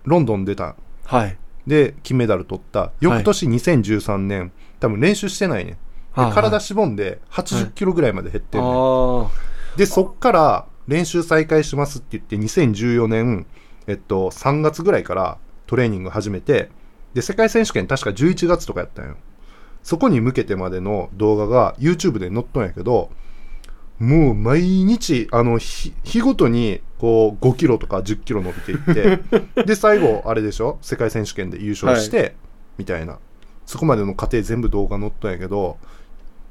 [0.05, 0.77] ロンドン出た。
[1.05, 1.37] はい。
[1.67, 2.93] で金メダル取った。
[3.01, 5.79] 翌年2013年、多分練習してないね。
[6.15, 9.31] 体しぼんで80キロぐらいまで減ってんねん、あ
[9.77, 13.47] でそっから練習再開しますって言って2014年、
[13.87, 15.37] えっと、3月ぐらいから
[15.67, 16.71] トレーニング始めて
[17.17, 19.17] で世界選手権確か11月とかやったんよ。
[19.83, 23.09] そこに向けてまでの動画が YouTube で載っとんやけど
[23.99, 30.77] もう毎日あの日日ごとにこう5キロとか10キロ伸びていって で最後あれでしょ？
[30.83, 32.37] 世界選手権で優勝して、
[32.77, 33.19] みたいな。
[33.65, 35.79] そこまでの過程全部動画載っとんやけど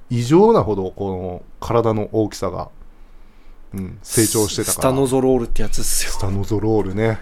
[0.10, 2.70] 異常なほどこの体の大きさが、
[3.76, 4.82] うん、成長してたから。
[4.82, 6.12] スタノゾロールってやつっすよ。
[6.12, 7.20] スタノゾロールね。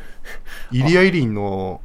[0.71, 1.81] イリア・イリンの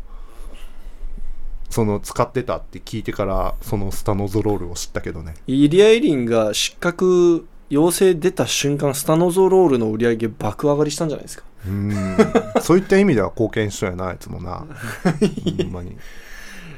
[1.70, 5.34] その使ってたって聞いてからそのスタノゾロールを知ったけどね。
[5.46, 11.44] イリア・エリンが失格陽性出た瞬間スタノゾロールの売り上げ爆上がりしたんじゃないですか。
[11.66, 12.16] うん。
[12.62, 14.64] そういった意味では貢献しそうやなあいつもな。
[15.58, 15.96] ほんまに。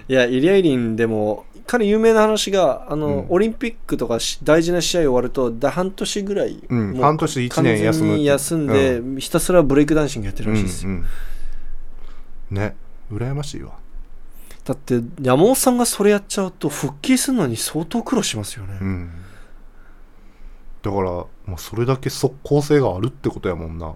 [0.09, 3.26] いやイリヤ・イリンでも彼有名な話があの、うん。
[3.28, 6.95] オリンピックとかし大事な試合終わるとだ半年ぐらい、うん。
[6.97, 11.07] 半年一年休む休んで、ひたすらブレイクダンシングやってるらしいですよ、うん
[12.51, 12.57] うん。
[12.57, 12.74] ね。
[13.12, 13.78] 羨ましいわ
[14.65, 19.11] だって山本さんがそれやっちゃうと復帰するのに相当苦労しますよね、うん。
[20.83, 21.11] だから、
[21.47, 23.95] まあ、それだけ即効性があるってことやもんな。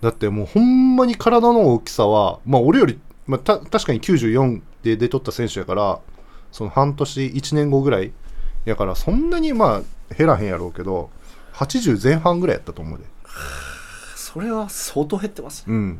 [0.00, 6.00] だってもうほんまに体の大きさはまあ俺より、まあ、た確かに94で出とった選手やから
[6.52, 8.12] その半年1年後ぐらい
[8.66, 11.10] やからそんなにまあ減らへんやろうけど
[11.54, 13.04] 80前半ぐらいやったと思うで。
[14.14, 15.64] それは相当減ってます。
[15.66, 15.98] うん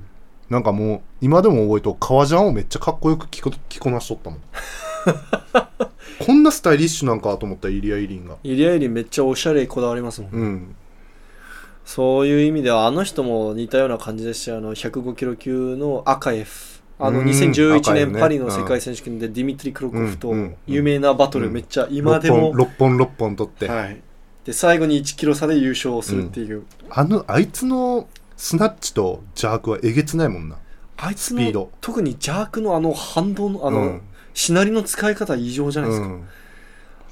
[0.48, 4.40] なんかもう今でも覚えと革ジャンをめっちゃかっこよく着こ着こなしとったもん。
[6.24, 8.36] こんなスタイリッシュなんかと思ったイリア・イリンが。
[8.42, 10.76] イリア・エリンめっちゃおしゃれこだわりますもん、うん。
[11.84, 14.58] そういう意味ではあの人も似たような感じでしたよ。
[14.58, 16.80] あの105キロ級のアカエフ。
[16.98, 18.12] あのうん2011アカエフね。
[18.12, 24.00] 年パリの世界選手権でディミトリ・クロコフとうんうん有名なバトルうんめっちゃ今でも、6本6本6本取って、はい、
[24.44, 30.58] で最後に1キロ差で優勝するっていう、あのあいつのスナッチとジャークはえげつないもんな。
[30.98, 31.60] あいつスピード。
[31.60, 34.02] の特にジャークのあの反動のあの、うん。
[34.34, 36.28] しなりの使い方異常じゃないですか、うん。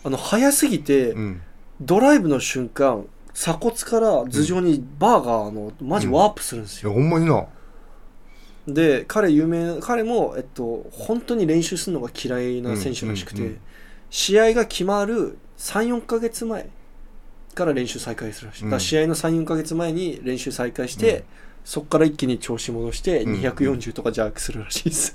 [0.05, 1.43] あの速すぎて、うん。
[1.81, 7.47] ドライブの瞬間鎖骨から頭上にバーがあのマジワープするんですいやよ、ほんまにな。
[8.67, 13.61] で彼有名彼も、えっと、本当に練習するのが嫌いな選手らしくて、うんうんうん。
[14.09, 16.71] 試合が決まる34ヶ月前
[17.55, 18.71] から練習再開するらしい、うん。
[18.71, 21.25] だ試合の34ヶ月前に練習再開して、うん。
[21.65, 23.41] そこから一気に調子戻してうん。
[23.41, 25.13] 240とかジャークするらしいです、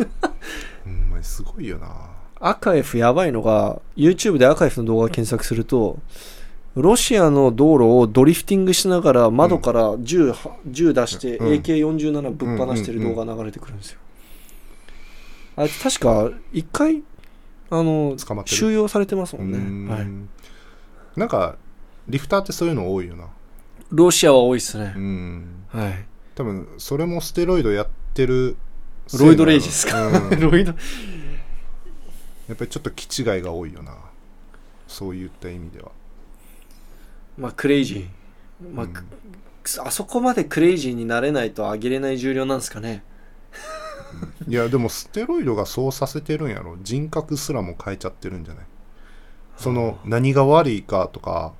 [0.83, 1.23] ほん。
[1.23, 2.19] すごいよな。
[2.39, 5.99] アカエフやばいのが YouTube でアカエフの動画検索すると
[6.75, 10.33] ロシアの道路をドリフティングしながら窓から銃,、
[10.65, 11.47] 銃出してうん。
[11.61, 13.99] AK47 ぶっ放してる動画流れてくるんですよ、
[15.57, 17.03] あいつ確か一回
[17.69, 18.15] あの
[18.45, 20.29] 収容されてますもんね、はい、ん
[21.15, 21.57] なんか
[22.09, 23.27] リフターってそういうの多いよな。
[23.91, 24.93] ロシアは多いっすね。
[24.95, 25.63] う、ん。
[25.69, 26.05] はい。
[26.35, 28.57] 多分それもステロイドやってる
[29.19, 30.13] ロイドレイジですか、うん。
[30.13, 30.71] や ロイド。
[30.71, 30.75] っ
[32.55, 33.95] ぱりちょっと気違いが多いよな。
[34.87, 35.91] そういった意味では。
[37.37, 39.03] まあクレイジー、まあうんく
[39.85, 43.03] あそこまでクレイジーになれないと上げれない重量なんですかね。
[44.47, 46.77] いやでもステロイドがそうさせてるんやろ。
[46.81, 48.65] 人格すらも変えちゃってるんじゃない？
[49.57, 51.53] その何が悪いかとか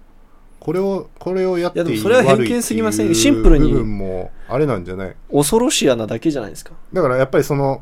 [0.70, 3.72] これをこれをやっていいいやでもそれは偏見すぎませんシンプルに。
[3.72, 5.16] 部分もあれなんじゃない？
[5.32, 6.74] 恐ろしやなだけじゃないですか。
[6.94, 7.82] だからやっぱりその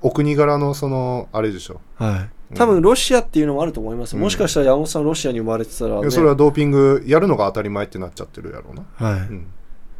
[0.00, 1.80] お国柄のそのあれでしょ。
[1.94, 2.54] はい。
[2.56, 4.24] 多分ロシアっていうのもあると思いますよ、うん。
[4.24, 9.46] もしかしたら山本さんロシアに生まれてたら、ね、いやそれはドーピングやるのが当たり前ってなっちゃってるやろうな、はい、うん、だ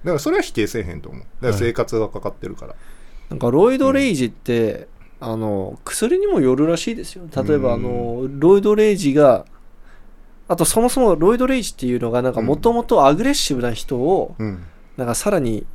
[0.06, 1.22] からそれは否定せえへんと思う。
[1.22, 2.74] だから生活がかかってるから、
[3.30, 4.88] なんかロイド・レイジって、
[5.20, 7.24] あの薬にもよるらしいですよ。
[7.34, 7.84] 例えば、うん。
[7.84, 9.44] あのロイド・レイジが
[10.48, 12.46] あとそもそもロイド・レイジっていうのがなんかうん。
[12.46, 14.62] もともとアグレッシブな人をうん。
[14.96, 15.66] なんかさらに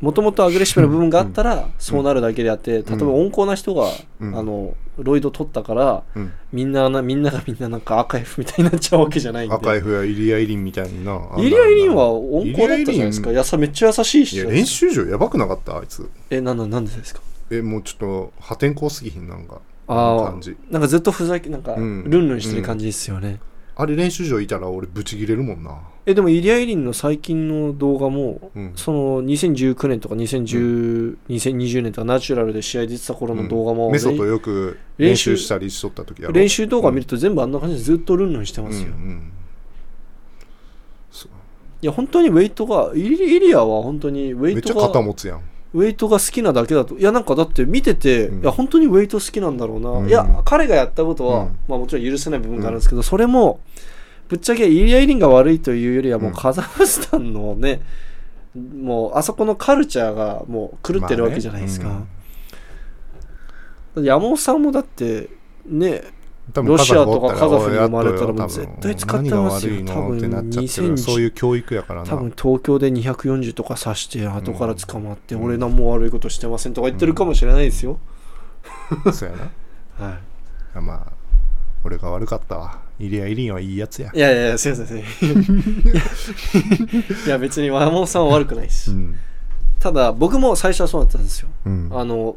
[0.00, 3.90] もともとアグレッシブな部分があったらそうなるだけであって、例えば温厚な人が、
[4.20, 4.38] うん。
[4.38, 9.54] あのロイド取ったからうん、みんななみんながみんななんか赤いフみたいになっちゃうわけじゃないんで。
[9.54, 13.30] 赤いフやイリア・イリンみたいになイリア・イリンは温厚だったじゃないですか。
[13.30, 15.78] やさめっちゃ優しいいしや練習場やばくなかった？
[15.78, 16.10] あいつ。
[16.30, 17.20] えなんなんなんでですか？
[17.52, 19.28] えもうちょっと破天荒すぎひん？
[19.28, 20.56] なんかああ感じ。
[20.68, 22.04] なんかずっとふざけなんかルうん。
[22.06, 23.38] ンルンしてる感じですよね、
[23.80, 25.78] あれ練習場いたら俺ブチギレるもんな。
[26.04, 28.72] えでもイリア・イリンの最近の動画もうん。
[28.74, 36.34] その2019年とか2010、2020年とかナチュラルで試合出てた頃の動画も、メソとよく練習したりしとった時やろ。
[36.34, 39.32] 練習動画見ると全部あんな感じでずっとルンルンしてますよ、うんうん。
[41.12, 41.30] そう
[41.80, 45.42] いや本当にウェイトがイリイリアは本当にウェめっちゃイトが肩持つやん
[45.74, 46.98] ウェイトが好きなだけだと。
[46.98, 48.42] いやなんかだって見てて、うん。
[48.42, 50.08] いや本当にウェイト好きなんだろうな、うん。
[50.08, 51.58] いや彼がやったことは、うん。
[51.68, 53.60] まあもちろん許せない部分があるんですけど、それも
[54.28, 57.80] ぶっちゃけイリア・イリンが悪いというよりはもううんカザフスタンのね、
[58.54, 62.06] もうあそこのカルチャーがもう狂ってるわけじゃないですか、ま
[63.96, 64.06] あね。
[64.06, 65.28] 山本さんもだって
[65.66, 66.17] ね多
[66.54, 69.84] ロシアとかカザフに生まれたらもう絶対使ってますよ。
[69.84, 72.08] 多分るそういう教育やからな。
[72.08, 75.44] 多分東京で240とか刺して後から捕まって、うん。
[75.44, 77.98] 俺何も悪いことしてませんとか言ってるかもしれないですよ、
[79.12, 79.50] そうやな。
[80.06, 80.18] はい。
[80.74, 81.12] あまあ
[81.84, 82.78] 俺が悪かったわ。
[82.98, 84.10] イリア・イリンはいいやつや。
[84.12, 84.86] いやいやいや、すいません。
[84.86, 84.94] す
[87.26, 88.90] いや、別に山本さんは悪くないです。
[88.90, 89.14] うん。
[89.78, 91.48] ただ、僕も最初はそうだったんですよ。
[91.66, 91.88] うん。
[91.92, 92.36] あの、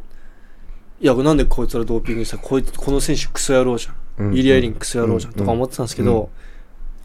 [1.01, 2.37] いや、なんでこいつらドーピングした？
[2.37, 4.27] こいつこの選手クソ野郎じゃん。
[4.27, 4.37] うん。
[4.37, 5.33] イリア・イリンクソ野郎じゃん。
[5.33, 6.29] とか思ってたんですけど、うん。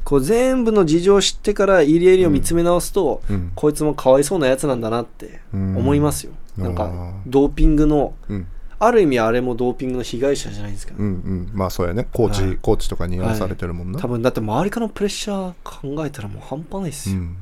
[0.05, 3.53] こう全部の事情を知ってからイリア・イリンを見つめ直すと、うん。
[3.55, 6.33] こいつもかわいそうなやつなんだなって思いますよ。
[6.59, 6.65] うん。
[6.65, 8.47] なんかドーピングの、うん。
[8.79, 10.93] ある意味あれもドーピングの被害者じゃないですか。
[10.99, 11.51] うんうん。
[11.55, 12.07] まあそうやね。
[12.13, 12.57] コーチ、はい。
[12.59, 17.17] コーチとかにやらされてるもんな、多分だって周りからのプレッシャー考えたらもう半端ないですよ。
[17.17, 17.37] うん。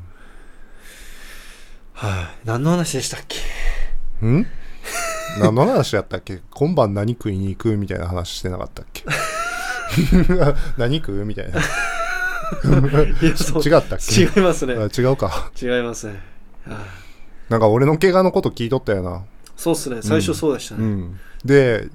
[1.94, 4.26] はい、何の話でしたっけ？
[4.26, 4.46] ん？
[5.38, 6.40] 何の話やったっけ？
[6.50, 7.76] 今晩何食いに行く？
[7.76, 9.04] みたいな話してなかったっけ？
[10.78, 11.24] 何食う？
[11.24, 11.60] みたいな。
[11.60, 11.64] 違っ
[13.82, 14.22] たっけ？
[14.22, 14.74] 違いますね。
[14.74, 15.50] あ違うか。
[15.60, 16.20] 違いますね、
[16.66, 16.76] はい
[17.48, 19.24] なんか俺の怪我のこと聞いとったよな。
[19.56, 20.00] そうっすね。
[20.00, 21.20] 最初そうでしたね、うん。
[21.44, 21.88] で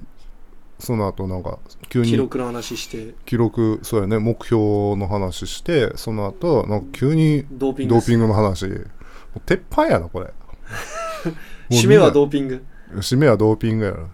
[0.78, 3.14] その後なんか急に記録の話して。
[3.26, 4.18] 記録そうやね。
[4.18, 8.66] 目標の話してその後なんか急にドーピングドーピングの話。
[9.44, 10.32] 鉄板やなこれ。
[11.70, 12.54] 締めはドーピング。
[12.54, 12.60] な
[12.96, 14.08] 締めはドーピングやろ。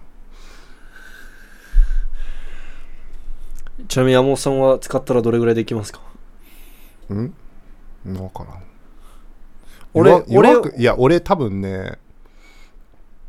[3.88, 6.00] ちなみに山本さんは使ったらどれぐらいできますか？
[7.10, 7.34] うん？
[8.04, 8.62] 分からん。
[9.94, 11.98] 俺弱俺いや俺多分ね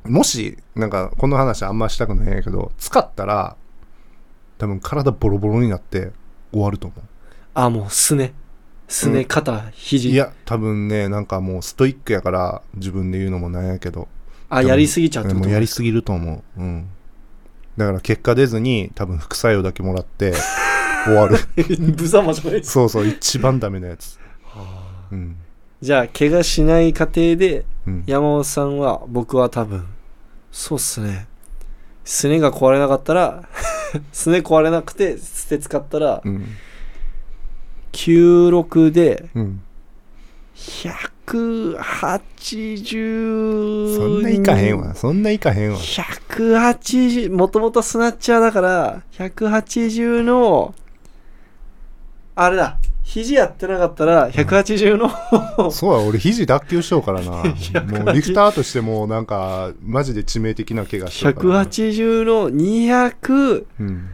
[0.03, 3.55] もしなんかこの話あんましたくないんやけど使ったら
[4.57, 6.11] 多分体ボロボロになって
[6.51, 7.01] 終わると思う。
[7.53, 8.33] あもうすね。
[8.87, 9.25] すね、うん。
[9.25, 10.11] 肩肘。
[10.11, 14.07] いや多分ねなんかもうストイックやから自分で言うのもなんやけど
[14.49, 15.45] あやりすぎちゃうってこと？
[15.45, 16.61] もうやりすぎると思う。
[16.61, 16.87] うん。
[17.77, 20.33] だから結果出ずに多分副作用だけもらって
[21.05, 21.37] 終わる。
[21.79, 24.17] 無様じゃないそうそう一番ダメなやつ。
[25.11, 25.35] うん。
[25.81, 28.03] じゃあ怪我しない過程でうん。
[28.07, 29.85] 山本さんは僕は多分
[30.51, 31.27] そうっすね。
[32.03, 33.43] すねが壊れなかったら
[34.13, 36.45] すね壊れなくて捨て使ったらうん。
[37.91, 39.61] 96でうん
[41.27, 44.95] 180そんないかへんわ。
[44.95, 45.77] そんないかへんわ。
[45.77, 50.73] 180もともとスナッチャーだから180の
[52.35, 55.09] あれだ肘やってなかったら180の、
[55.71, 57.31] そうや俺肘脱臼しようからな。
[57.39, 61.61] もう180リフターとしてもなんかマジで致命的な怪我しようからな。
[61.63, 64.09] 180の200うん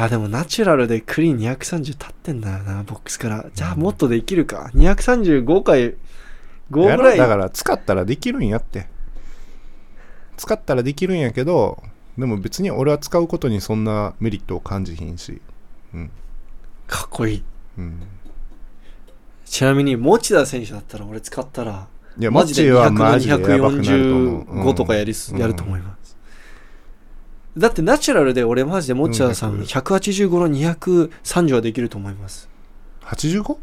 [0.00, 3.46] あでもナチュラルでクリーン230立ってんだよなボックスから。
[3.52, 4.70] じゃあもっとできるか。
[4.74, 5.96] 235回
[6.70, 7.18] 5やぐらい。
[7.18, 8.86] ろだから使ったらできるんやって。
[10.36, 11.82] 使ったらできるんやけど
[12.16, 15.40] でも別に俺は使うことにそんなメリットを感じひんし。
[15.92, 16.10] うん。
[16.86, 17.42] かっこいい。
[17.78, 18.00] うん。
[19.46, 21.88] ちなみに持田選手だったら俺使ったら
[22.18, 24.44] いやマジでモッチーは200のマジでやばくなると思う。
[24.64, 25.40] 245とかやりす、うん。
[25.40, 25.97] やると思います
[27.56, 32.48] だってナチュラルで俺マジで持田さんうん185の230はできると思います。
[33.02, 33.56] 85?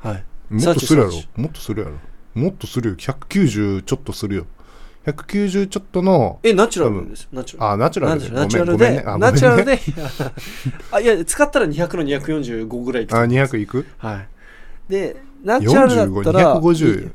[0.00, 0.24] はい。
[0.50, 1.12] もっとするやろ。
[1.36, 1.94] もっとするやろ。
[2.34, 2.96] もっとするよ。
[2.96, 4.46] 190ちょっとするよ。
[5.06, 7.28] 190ちょっとのえナチュラルです。
[7.30, 7.72] ナチュラル。
[7.72, 8.20] あナチュラル。
[8.20, 9.04] でナチュラルで、ね。
[9.06, 9.78] あナチュラルで、
[10.90, 13.86] あ、いや、使ったら200の245ぐらいいくとあ思います200いく？
[13.98, 14.28] はい。
[14.88, 17.12] で、ナチュラルだったら、45,250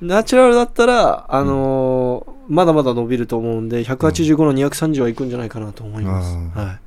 [0.00, 6.34] ナチュラルだったら、あのーまだまだ伸びると思うんで、185の230はいくんじゃないかなと思います。
[6.34, 6.50] うん。
[6.50, 6.78] は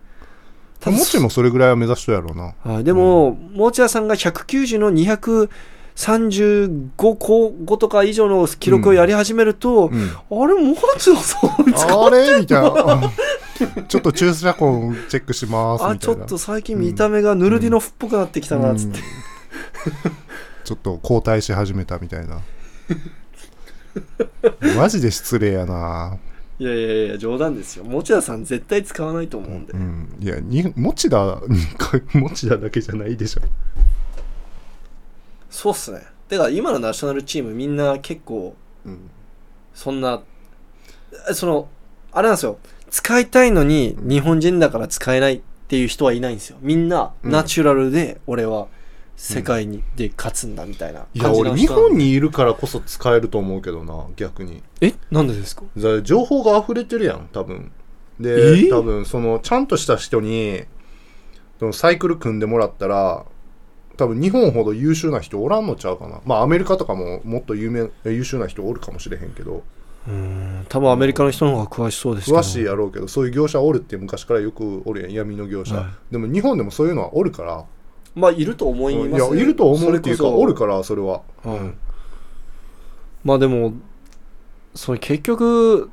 [0.86, 0.90] い。
[0.90, 2.54] もっちもそれぐらいは目指しとやろうな。
[2.64, 5.50] はい、でも、もちやさんが190の235
[7.16, 10.00] 個5とか以上の記録をやり始めると、うん。
[10.00, 12.40] あれ、もちやさん使あれ？
[12.40, 13.12] みたいな。
[13.90, 16.16] ちょっと注射痕チェックしますあ、みたいな。
[16.16, 19.00] ちょっと最近見た目がヌルディノフっぽくなってきたな、つって。
[19.00, 19.04] うん。
[20.64, 22.40] ちょっと交代し始めたみたいな
[24.78, 26.18] マジで失礼やな。
[26.60, 27.86] いやいやいや冗談ですよ。
[27.86, 31.42] 持田さん絶対使わないと思うんで、うん、いやに持田
[32.14, 33.42] 持田だけじゃないでしょ。
[35.50, 36.02] そうっすね。
[36.28, 39.10] てか今のナショナルチームみんな結構うん。
[39.74, 40.22] そんな
[41.30, 41.70] えその
[42.12, 42.60] あれなんですよ。
[42.90, 46.58] 使いたいのに日本人だから使えないっていう人はいないんですよ。
[46.62, 48.68] みんなうんナチュラルで俺は
[49.22, 51.02] 世界にで勝つんだみたいな。
[51.14, 54.64] いや感じの俺日本にいるからこそ使えると思うけどな逆に。
[54.80, 54.94] え？
[55.12, 55.64] なんでですか？
[56.04, 57.70] 情報が溢れてるやん多分。
[58.22, 58.24] え？
[58.24, 60.64] で多分そのちゃんとした人に
[61.60, 63.26] そのサイクル組んでもらったら
[63.98, 66.22] 多分日本ほど優秀な人おらんのちゃうかな。
[66.24, 69.64] まあアメリカとかももっと有名優秀な人おるかもしれへんけど。
[70.08, 72.38] うん多分アメリカの人の方が詳しそうですけど。
[72.38, 77.66] 詳しいやろうけどそういう業者おるって昔からよくおるやん闇の業者、はでも日本でもそういうのはおるから
[78.20, 81.60] まあいると思いいますやいると思うっていうかおるからそれは、はい。
[83.24, 83.74] まあでも
[84.76, 85.90] それ結局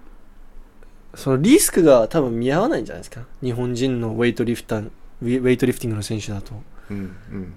[1.14, 3.22] そのリスクが多分見合わないんじゃないですか。
[3.42, 4.90] 日本人のウェイトリフター
[5.22, 6.52] ウェイトリフティングの選手だと。
[6.90, 7.54] うんうん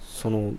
[0.00, 0.54] その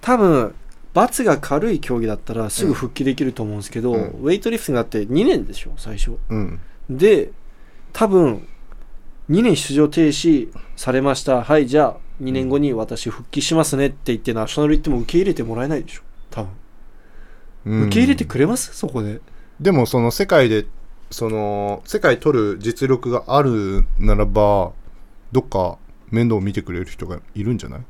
[0.00, 0.54] 多分
[0.92, 4.00] 罰が軽い競技だったらすぐ復帰できると思うんですけど、うん。
[4.22, 6.18] ウェイトリフティングだって2年でしょ最初。
[6.28, 6.38] うん。
[6.38, 6.60] うん
[6.98, 7.30] で
[7.92, 8.46] 多分
[9.30, 11.42] 2年出場停止されました。
[11.42, 16.02] はいじゃあ2年後に私復帰しますねって言ってナショナル行っても受け入れてもらえないでしょ。
[16.30, 16.50] 多分。
[17.66, 17.82] うん。
[17.86, 18.74] 受け入れてくれます？
[18.74, 19.20] そこで。
[19.60, 20.66] でもその世界で
[21.10, 24.72] その世界取る実力があるならば
[25.32, 25.78] どっか
[26.10, 27.80] 面倒を見てくれる人がいるんじゃない？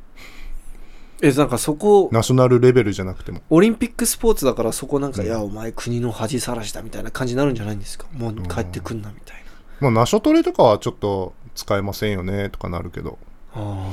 [1.22, 3.42] えなんかそこナショナルレベルじゃなくても。
[3.50, 5.26] オリンピックスポーツだからそこなんか、うん。
[5.26, 8.06] いやお前国の恥さらしだみたいな感じになるんじゃないんですか？
[8.12, 9.44] もう帰ってくんなみたい
[9.80, 13.10] まあナショトレとかはちょっと使えませんよねとかなるけど。
[13.10, 13.88] なあ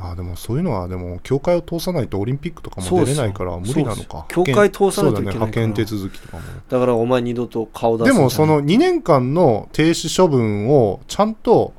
[0.00, 4.26] ああでもそういうのはでも協会を通さないとオリンピックとかも出れないから無理なのか。
[4.28, 5.46] 協会通さないといけないから。
[5.46, 6.42] ね派遣手続きとかも。
[6.42, 11.72] ねだからお前二度と顔出すでもその2年間の停止処分をちゃんと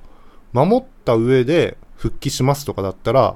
[0.51, 3.36] 守った上で復帰しますとかだったら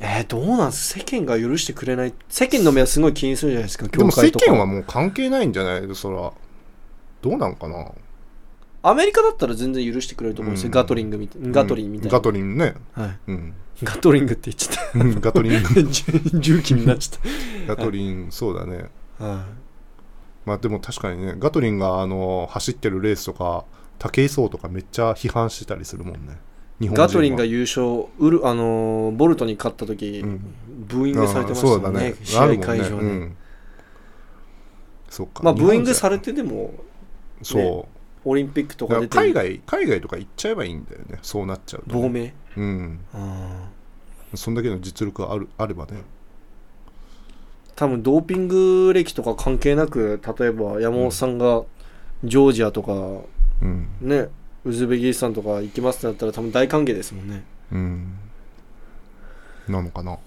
[0.00, 0.98] えー、どうなんす？
[0.98, 2.12] 世間が許してくれない。
[2.28, 5.94] 世間の目はすごい気にするじゃないですかでも世間はもう関係ないんじゃない？
[5.94, 6.32] そら。
[7.22, 7.92] どうなんかな？
[8.86, 10.72] アメリカだったら全然許してくれると思うんですよ、うん。
[10.72, 12.74] ガトリングみたいガトリンみたいな、ガトリンね。
[12.92, 13.54] はい、うん。
[13.82, 18.90] ガトリングって言っちゃっうんガトリンた重機になっちゃっガトリンそうだね。
[19.18, 19.44] た、はい。
[20.44, 23.64] まあでも確かにねガトリンがあの走ってるレースとか
[23.98, 26.38] 武井壮とかめっちゃ批判してたりするもんね。
[26.78, 27.08] 日本人は。
[27.08, 30.54] ガトリンが優勝ウル、あのーボルトに勝った時、うん。
[30.86, 31.92] ブーイングされてましたああそうだね。
[31.92, 33.10] もんね試合会場で、あるもんね。
[33.12, 33.36] うん。
[35.08, 35.42] そうか。
[35.42, 36.74] まあブーイングされててでも
[37.42, 37.93] そう
[38.24, 41.18] オリンピックとだか出て海外海外とか行っちゃえばいいんだよね。
[41.22, 42.32] そうなっちゃうと亡命？
[42.56, 43.00] うん。
[43.12, 43.68] あ
[44.34, 45.92] そんだけの実力があるあればね。
[45.92, 45.96] ー
[47.76, 51.62] 多分ドーピング歴とか関係なく例えば山本さんが
[52.22, 52.92] ジョージアとか
[53.62, 53.88] うん。
[54.00, 54.28] ね
[54.64, 58.18] ウズベキスタンとか行きますってなったら多分大歓迎ですもんね、うん。
[59.68, 60.18] なのかな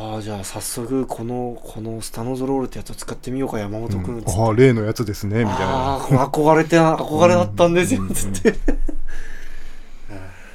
[0.00, 4.24] ああじゃあ早速このこのスタノゾロールってやつを使ってみようか山本君、うん。
[4.28, 5.66] ああ例のやつですねみたいあ
[6.10, 8.14] なあ憧れて憧れだったんですよ、うん。
[8.14, 8.54] つって、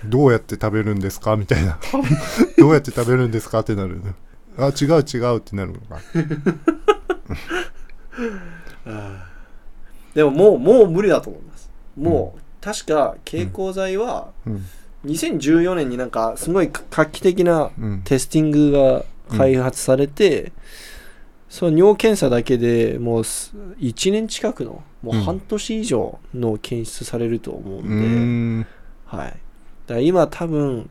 [0.06, 1.78] どうやって食べるんですかみたいな。
[2.58, 4.02] どうやって食べるんですかってなる。
[4.58, 6.00] あ違う違うってなるのか。
[10.14, 11.70] でももうもう無理だと思います。
[11.98, 14.66] もう、確か蛍光剤はうん。
[15.06, 18.02] 2014年になんかすごい画期的なうん。
[18.04, 19.04] テスティングが
[19.38, 20.52] 開発されて、
[21.50, 28.68] その尿検査だけでもうす1年近くのもう半年以上の検出されると思うんうで、
[29.06, 29.28] はい。
[29.28, 29.40] だか
[29.88, 30.90] ら今多分、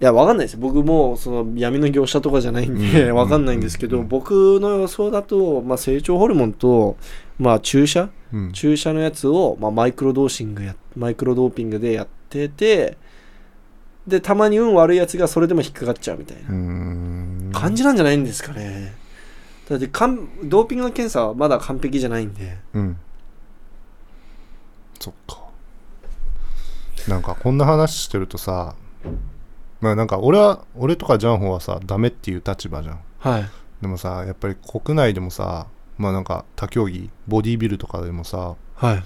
[0.00, 0.56] いや、わかんないです。
[0.56, 3.14] 僕もその闇の業者とかじゃないんで、うん。
[3.14, 4.08] わかんないんですけど、うん。
[4.08, 6.96] 僕の予想だと、まあ、成長ホルモンと、
[7.38, 8.08] まあ、注射？
[8.32, 8.52] うん。
[8.52, 12.96] 注射のやつを、まあ、マイクロドーシングや、マイクロドーピングでやってて、
[14.06, 18.94] で、たまに運悪いやつがそれでも引っかかっちゃうみたいな感じなんじゃないんですかね。
[19.68, 22.96] だってかん、ドーピングの検査はまだ完璧じゃないんで、うん
[25.00, 25.42] そっか
[27.08, 28.76] なんかこんな話してるとさ
[29.80, 33.44] まあなんか俺は俺とかジャンホはさダメっていう立場じゃんはい。
[33.80, 35.66] でもさやっぱり国内でもさ
[35.98, 39.02] まあなんか他競技ボディービルとかでもさはい。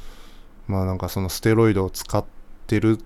[0.66, 2.24] まあなんかそのステロイドを使っ
[2.66, 2.98] てる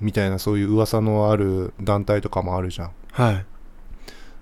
[0.00, 2.90] みたいなそういう噂のある団体とかもあるじゃん。
[3.12, 3.46] はい。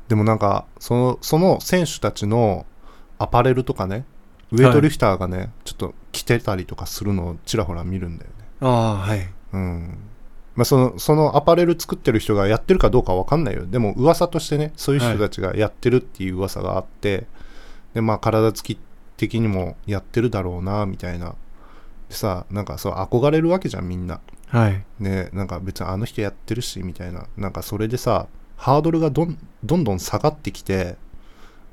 [0.08, 2.66] でもなんかそのその選手たちの
[3.18, 4.04] アパレルとかね
[4.52, 8.44] ウェイトリフターがね、ちょっと着てたりとかするのをちらほら見るんだよね。
[8.60, 9.28] ああ、はい。
[9.52, 9.98] うん。
[10.54, 13.66] まあそのそのアパレル作ってる人がやってるかどうかわかんないよ。
[13.66, 17.26] でも噂としてねそういう人たちがやってるっていう噂があって、
[17.94, 18.78] でまあ体つき
[19.16, 21.34] 的にもやってるだろうなみたいな。
[22.08, 24.84] でさなんかそう憧れるわけじゃんみんなはい。
[24.98, 27.26] ねなんか別にあの人やってるしみたいな。
[27.36, 30.96] なんかそれでさハードルがどんどんどん下がってきて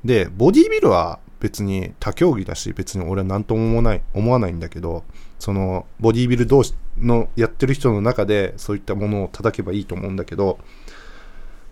[0.04, 5.04] でボディービルは別に他競技だし別に俺は何とも思わない思わないんだけど
[5.38, 10.58] そのボディービル同士のやってる人の中でそういったものを叩けばいいと思うんだけど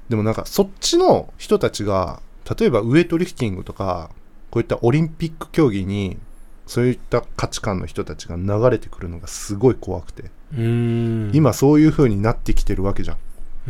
[0.08, 2.20] でもなんかそっちの人たちが
[2.58, 4.10] 例えばウエイトリフティングとか
[4.50, 6.18] こういったオリンピック競技に
[6.66, 10.30] そういった価値観の人たちが流れてくるのがすごい怖くて。
[10.54, 13.16] 今そういう風になってきてるわけじゃ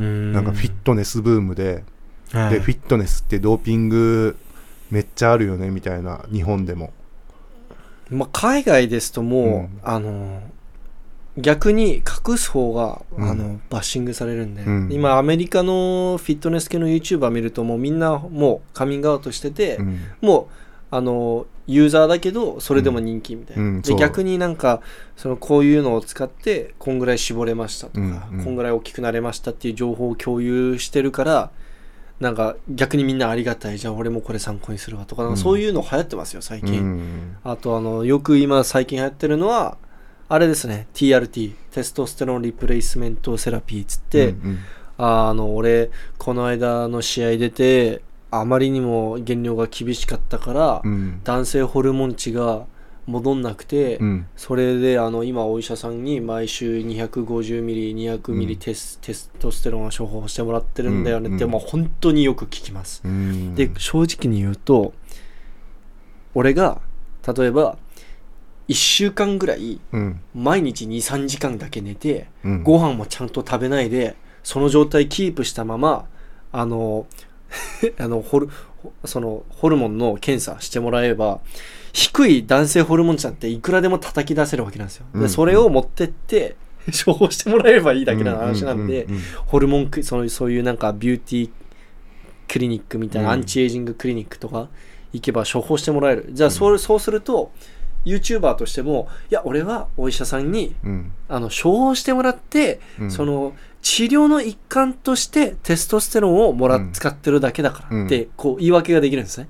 [0.00, 0.32] ん。
[0.32, 1.84] なんかフィットネスブームで
[2.32, 2.54] はい。
[2.54, 4.36] でフィットネスってドーピング
[4.90, 6.92] めっちゃあるよねみたいな日本でも。
[8.10, 9.80] まあ、海外ですともう、うん。
[9.82, 10.42] あの
[11.38, 11.96] 逆に
[12.28, 13.30] 隠す方が、うん。
[13.30, 14.88] あのバッシングされるんで、うん。
[14.92, 20.00] 今アメリカのフィットネス系の YouTuber 見るともうみんなもうカミングアウトしてて、うん。
[20.20, 20.48] も
[20.90, 23.82] うあのユーザーだけどそれでも人気みたいな、でうん。
[23.82, 23.98] そう。
[23.98, 24.82] 逆になんか
[25.16, 28.02] そのこういうのを使ってこんぐらい絞れましたとか、う
[28.34, 28.38] ん。
[28.38, 31.50] うんこんぐらい大きくなれましたっていう情報を共有してるから
[32.20, 33.78] なんか逆にみんなありがたい。
[33.78, 37.36] じゃあ俺もこれ参考にするわとかそういうの流行ってますよ最う近、ん。
[37.44, 39.76] あとあのよく今最近流行ってるのは
[40.28, 40.86] あれですね。
[40.94, 44.58] TRT テストステロンリプレイスメントセラピーっつって、うん
[44.98, 48.02] ああの俺この間の試合出て
[48.32, 51.20] あまりにも減量が厳しかったから、うん。
[51.22, 52.64] 男性ホルモン値が
[53.06, 54.26] 戻んなくて、うん。
[54.36, 63.54] それであの今お医者さんに毎週250ミリ200ミリテス,、テストステロンを処方してもらってるんだよねって、うんまあ、本当によく聞きます、うん。
[63.54, 64.94] で正直に言うと
[66.34, 66.80] 俺が
[67.36, 67.76] 例えば
[68.68, 70.20] 1週間ぐらいうん。
[70.34, 72.62] 毎日23時間だけ寝てうん。
[72.62, 76.06] ご飯もちゃんと食べないでその状態キープしたまま
[76.50, 77.06] あの
[77.98, 78.48] あのホル
[79.04, 81.40] そのホルモンの検査してもらえば
[81.92, 85.06] 低い男性ホルモン値なんていくらでも叩き出せるわけなんですよ。
[85.12, 85.20] うん。
[85.20, 86.56] でそれを持ってって
[87.04, 89.06] 処方してもらえればいいだけの話なんで、
[89.46, 91.50] ホルモンクそのそういうなんかビューティー
[92.48, 93.34] クリニックみたいな、うん。
[93.34, 94.68] アンチエイジングクリニックとか
[95.12, 96.28] 行けば処方してもらえる。
[96.30, 97.52] じゃあそう,、そうすると
[98.04, 101.12] YouTuber としてもいや俺はお医者さんにうん。
[101.28, 103.10] あの処方してもらって、うん。
[103.10, 103.52] その
[103.82, 108.30] 治療の一環としてテストステロンをもら、うん使ってるだけだからって、うん。
[108.36, 109.48] こう言い訳ができるんですね。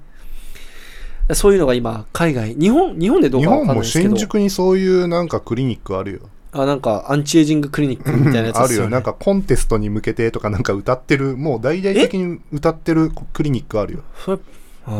[1.34, 4.16] そういうのが今海外日本日本でどう日かわかん本もないですけど。
[4.16, 6.20] 新宿にそういうなんかクリニックあるよ。
[6.54, 8.90] あなんかアンチエイジングクリニックみたいなやつね、るよ。
[8.90, 14.38] なんかコンテストに向けてとかなんか歌ってるもう大々的に歌ってるクリニックあるよ。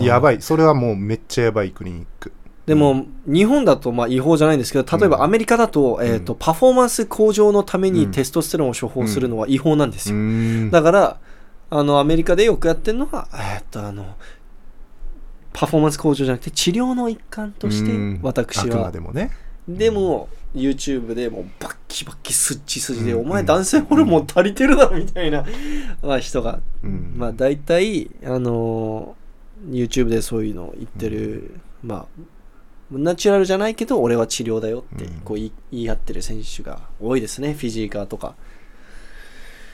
[0.00, 0.42] やばいい。
[0.42, 2.32] それはもうめっちゃやばいクリニック
[2.72, 8.10] でも、日本だとまあ違法じゃないんですけど例えばうんアメリカだと,、えー、とパフォーマンス向上のためにうん。
[8.12, 11.20] テストステロンを処方するのは違法なんですうよ、だから
[11.68, 14.16] あのアメリカでよくやってるのは、えーっとあの
[15.52, 18.20] パフォーマンス向上じゃなくて治療の一環としてうん。
[18.22, 18.90] 私は。
[18.90, 19.32] でもね。
[19.68, 23.20] でも YouTube でもうバッキバッキスッチ筋で、うん。
[23.20, 25.44] お前男性ホルモン足りてるだろみたいな、
[26.02, 27.12] まあ、人が、うん。
[27.18, 29.22] まあ大体あのー
[29.70, 31.54] YouTube でそういうのを言ってる、
[31.84, 32.06] まあ
[32.98, 35.20] ナチュラルじゃないけど俺は治療だよってうん。
[35.20, 38.34] こう言い言い張ってる選手が多いですねフィジーカーとか。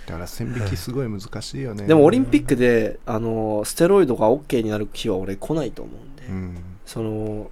[0.07, 1.87] だから線引きすごい難しいよね。
[1.87, 6.57] でもオリンピックで、あのステロイドが OK になる日は俺来ないと思うんで、うん。
[6.87, 7.51] その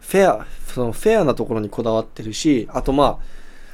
[0.00, 3.18] フェアそのフェアなところにこだわってるしあとまあ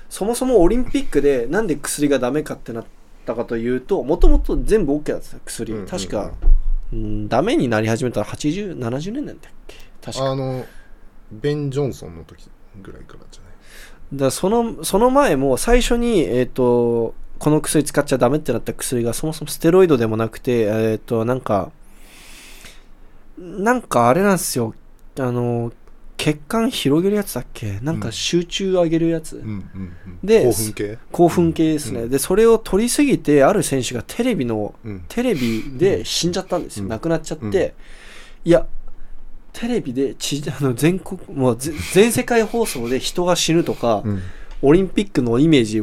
[0.08, 2.84] そもそもオリンピックでなんで薬がダメかってなっ
[3.26, 5.90] たかというともともと全部 OK だった薬、うんうんうん。
[5.90, 6.30] 確か、
[6.92, 9.76] うん、ダメになり始めたら8070年なんだっけ？
[10.00, 10.30] 確か。
[10.30, 10.64] あの
[11.30, 12.48] ベン・ジョンソンの時
[12.82, 13.50] ぐらいからじゃない？
[14.18, 21.72] だそのその前も最初に、えっとこの薬使っちゃダメってなった薬がそもそもステロイドでもなくて、えっとなんか
[23.38, 24.74] なんかあれなんですよ。
[25.18, 25.72] あの
[26.16, 27.80] 血管広げるやつだっけ？
[27.80, 29.64] なんか集中上げるやつ、うん
[30.22, 30.98] で興奮系？
[31.10, 32.10] 興奮系ですね、うん。
[32.10, 35.04] でそれを取りすぎてある選手がテレビのうん。
[35.08, 36.90] テレビで死んじゃったんですよ、うん。
[36.90, 37.54] 亡くなっちゃって、うん。
[38.44, 38.66] いや
[39.52, 44.22] テレビでち あの全国もうぜ全世界放送で人が死ぬとか、うん。
[44.62, 45.80] オリンピックのイメージ、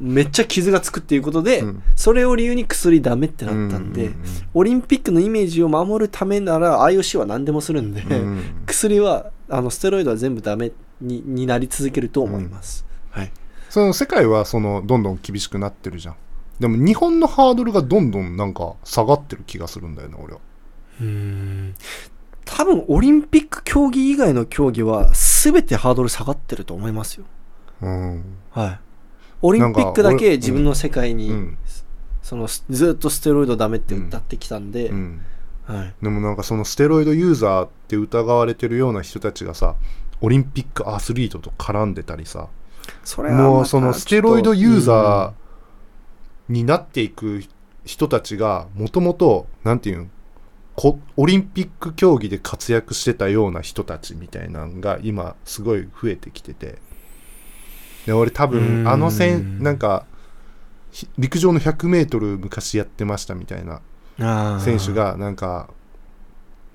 [0.00, 1.82] めっちゃ傷がつくっていうことで、うん。
[1.94, 4.14] それを理由に薬ダメってなったんで、う
[4.54, 13.30] オリンピックのイメージを守るためなら IOC は何でもするんで、うんうん 薬はあのステロイドは全部ダメにになり続けると思います、はい。
[13.70, 16.14] その世界はそのどんどん厳しくなってるじゃん。
[16.58, 20.40] でも日本のハードルがどんどんなんか下がってる気がするんだよね俺は。
[21.00, 21.74] うーん
[22.44, 25.10] 多分オリンピック競技以外の競技は
[25.42, 27.24] 全てハードル下がってると思いますよ。
[27.82, 28.80] うんはい。
[29.42, 31.58] オリンピックだけ自分の世界に、うん。
[32.22, 35.20] そのずっとステロイドダメって歌ってきたんで、うん。
[35.64, 35.94] はい。
[36.02, 39.74] でもなんかそのステロイドユーザーって疑われてるような人たちがさ
[40.20, 42.48] オリンピックアスリートと絡んでたりさ
[43.04, 47.42] それもうそのステロイドユーザっーになっていく
[47.84, 50.10] 人たちがもともとなんていうん
[50.76, 56.78] こオリンピック競技で活躍してたような人たちみたいなのが今すごい増えてきてて。
[58.06, 58.84] で俺多うん。
[58.84, 60.06] 分あの戦なんか
[60.90, 63.80] ひ陸上の 100m 昔やってましたみたいな
[64.58, 65.68] 選手がなんか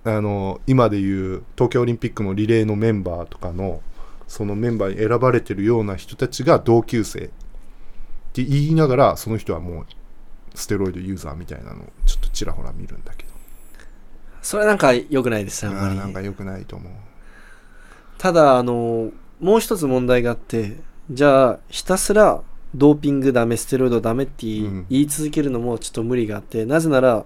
[0.03, 3.81] あの今でいう東京オリンピックのリレーのメンバーとかの
[4.27, 7.29] そのメンバーに選ばれてるような人たちが同級生っ
[8.33, 9.85] て言いながらその人はもう
[10.55, 13.26] ステロイドユーザーみたいなのをちょっとちらほら見るんだけど
[14.41, 15.95] それなんか良くないですあんまり。
[15.95, 16.91] なんか良くないと思う。
[18.17, 20.77] ただあのもう一つ問題があって
[21.11, 22.41] じゃあひたすら
[22.73, 27.25] ドーピングダメステロイドダメって言い,、続けるのもちょっと無理があってなぜなら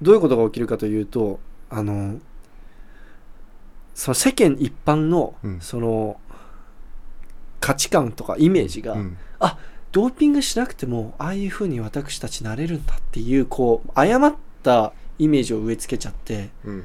[0.00, 1.38] どういうことが起きるかというと
[1.68, 2.18] あの
[3.94, 5.60] その世間一般の、うん。
[5.60, 6.20] その
[7.60, 9.16] 価値観とかイメージが、うん。
[9.92, 16.84] ドーピングしなくてもああいう風に私たちなれるんだっていうこう誤ったイメージを植え付けちゃってうん。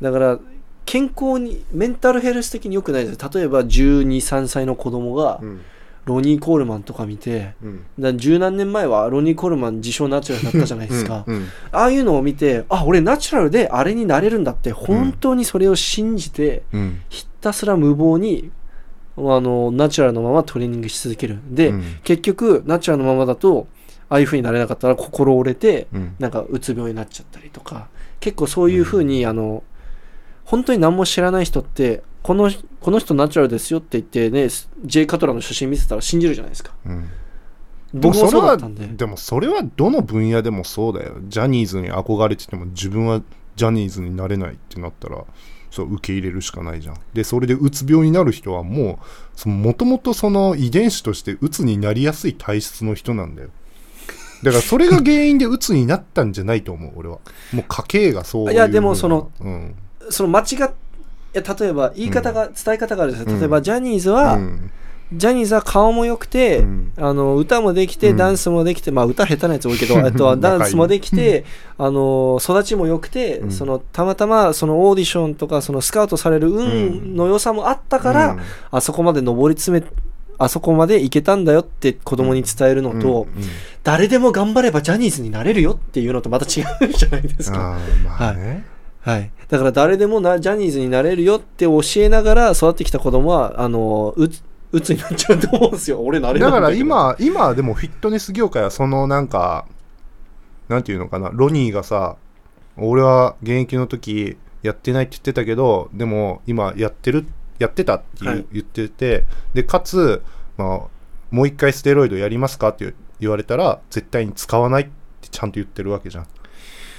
[0.00, 0.38] だから
[0.84, 5.60] 健康にメンタルヘルス的に良くないです例えば1 2 3歳の子供がうん。
[6.04, 7.84] ロニー・コールマンとか見てうん。
[7.98, 11.36] だ十何年前はロニー・コールマン自称ナチュラルだったじゃないですか、うん。
[11.36, 11.48] うん。
[11.70, 17.02] ああいうのを見てあ俺ナチュラルであれになれるんだって本当にそれを信じて、うん。
[17.08, 18.50] ひたすら無謀に
[19.16, 21.38] あのナチュラルのままトレーニングし続ける。
[21.48, 21.82] で、うん。
[22.02, 23.68] 結局ナチュラルのままだと
[24.12, 26.16] ああいう風になれなかったら心折れてうん。
[26.18, 27.88] なんかうつ病になっちゃったりとか。
[28.20, 29.64] 結構そういう風に、あの
[30.44, 34.48] 本当に何も知らない人ってこのこの人ナチュラルですよって言ってね
[34.84, 36.74] J カトラの写真見せたら信じるじゃないですか。
[36.84, 37.08] うん。
[37.94, 38.06] で。
[38.06, 41.16] もそれはでもそれはどの分野でもそうだよ。
[41.28, 43.22] ジャニーズに憧れてても自分は
[43.56, 45.24] ジャニーズになれないってなったら
[45.70, 46.96] そう受け入れるしかないじゃん。
[47.14, 48.98] でそれでうつ病になる人はも
[49.46, 53.48] うもともとその遺伝子としてうつになりやすい体質の人なんだよ
[54.42, 57.18] だからそれが原因でうつになったんじゃないと思う俺は。
[57.52, 59.74] もう家系がそういういやでもそのうん。
[60.10, 60.70] その間違っ
[61.40, 63.40] 例えば言い方が、伝え方があるんですようん。
[63.40, 64.70] 例えばジャニーズは、うん。
[65.14, 66.92] ジャニーズは顔も良くて、うん。
[66.96, 68.16] あの歌もできて、うん。
[68.16, 71.44] ダンスもできて、まあ歌下手なやつ多いけど、えっと、ダンスもできて、
[71.78, 73.50] あの育ちも良くて、うん。
[73.50, 78.40] そのたまたまそのオーディションとかそのスカウトされる運の良さもあったから、うん。
[78.70, 79.86] あそこまで上り詰め
[80.38, 83.48] あそこまでいけたんだよって子供に伝えるのと、うんうん。
[83.82, 87.78] 誰でも頑張ればジャニーズになれるよっていうのとまた違うじゃないですか。
[88.04, 88.64] まあね、
[89.00, 94.42] はい、だから誰でもなジャニーズになれるよって教えながら育ってきた子供はあのうつ
[94.72, 96.00] うつになっちゃうと思うんですよ。
[96.02, 99.66] 俺なれだから今、今でもフィットネス業界はそのなんか、
[100.68, 102.16] なんていうのかな、ロニーがさ、
[102.76, 107.26] 俺は現役の時やってないって言ってたけど、でも今やってる、
[107.62, 109.24] やってたって言,、ってて、
[109.54, 110.22] で、かつ、
[110.56, 110.68] まあ、
[111.30, 114.86] もう一回ステロイドやりますかって言われたら、絶対に使わないっ
[115.20, 116.26] てちゃんと言ってるわけじゃん。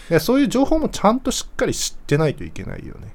[0.10, 3.14] でそういう情報もちゃんとしっかり知ってないといけないよね。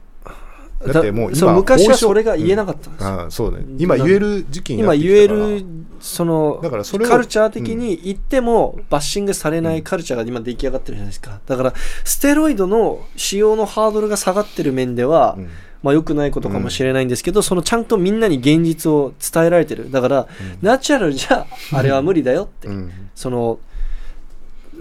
[0.87, 3.65] だってもう今昔はそれが言えなかったんですよ、ああそうだね。
[3.79, 5.65] 今言える時期にな今言える
[5.99, 11.41] そのだからそれをカルチャー的に言ってもバッシングされないカルチャーが今出来上がってるじゃないですか。
[11.47, 15.49] だからステロイドの使用のハードルが下がってる面では、うん
[15.83, 19.91] まあ良くないことかもしれないんですけど、そのちゃんとみんなに現実を伝えられてる。
[19.91, 20.29] だから、
[20.61, 22.91] ナチュラルじゃあれは無理だよって、うん。
[23.15, 23.59] その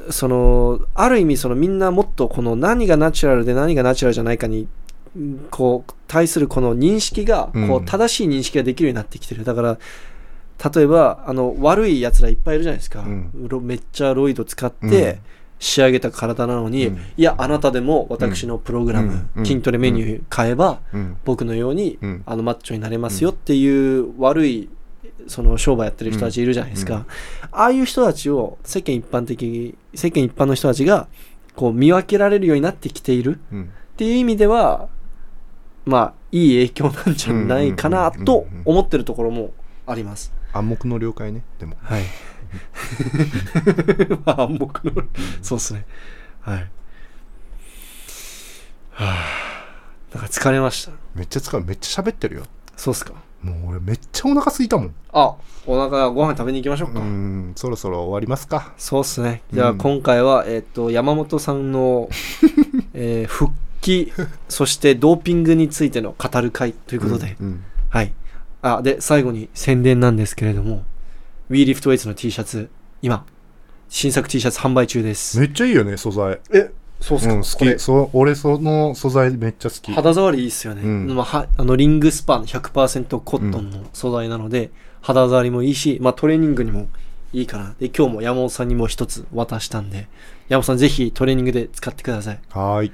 [0.09, 4.67] そのある意味そのみんなもっとこの何がナチュラルで何がナチュラルじゃないかに
[5.15, 7.75] うんこう対するこの認識がこうん。
[7.75, 9.43] う正しい認識ができるようになってきてる。
[9.43, 9.77] だから
[10.73, 13.05] 例えばあの悪いやつらいっぱいいるじゃないですか、
[13.61, 15.19] めっちゃロイド使って
[15.59, 16.97] 仕上げた体なのに、うん。
[17.17, 19.45] いやあなたでも私のプログラム、うん。
[19.45, 21.17] 筋トレメニュー変えば、うん。
[21.25, 22.23] 僕のように、うん。
[22.25, 24.69] あのマッチョになれますよっていう悪い
[25.27, 27.01] その商売やってる人たちいるじゃないですか、うん。
[27.01, 27.05] あ
[27.65, 31.07] あいう人たちを世間一般的世間一般の人たちが
[31.55, 33.63] こう見分けられるようになってきているうん。
[33.63, 33.65] っ
[33.97, 34.89] ていう意味では
[35.85, 39.53] まあいい影響なんじゃないかなと思ってるところも
[39.87, 40.31] あります。
[40.53, 41.75] 暗黙の了解ねでも。
[41.81, 42.03] はい。
[44.25, 45.03] まあ暗黙の
[45.41, 45.85] そうっすね。
[46.41, 46.69] はい。
[48.91, 49.15] は
[50.13, 50.91] あ、なんか疲れました。
[51.15, 52.43] めっちゃ使うめっちゃ喋ってるよ
[52.75, 53.13] そうっすか。
[53.41, 55.35] もう俺めっちゃお腹空いたもんあ、
[55.67, 56.99] お腹ご飯食べに行きましょううか。
[57.01, 59.43] んそろそろ終わりますかそうっすね。
[59.53, 62.09] じゃあうん今回は、えっと、山本さんの、
[62.93, 64.11] えー復帰、
[64.49, 68.11] そしてドーピングについての語る会ということで、うんはい。
[68.63, 70.83] あ、で、最後に宣伝なんですけれども、
[71.49, 72.69] WeLiftWeights の T シャツ、
[73.01, 73.25] 今、
[73.87, 75.39] 新作 T シャツ販売中です。
[75.39, 76.41] めっちゃいいよね素材。
[76.51, 77.79] え、そうっすか、うん、好き。
[77.79, 79.91] そう俺その素材めっちゃ好き。
[79.93, 81.15] 肌触りいいっすよね、うん。
[81.15, 84.71] まあ、はあのリングスパン100%コットンの素材なので、
[85.01, 86.89] 肌触りもいいし、まあ、トレーニングにも
[87.31, 87.75] いいかな。
[87.79, 90.07] で今日も山本さんにも一つ渡したんで
[90.49, 92.39] 山本さんぜひトレーニングで使ってください。
[92.49, 92.91] はーい。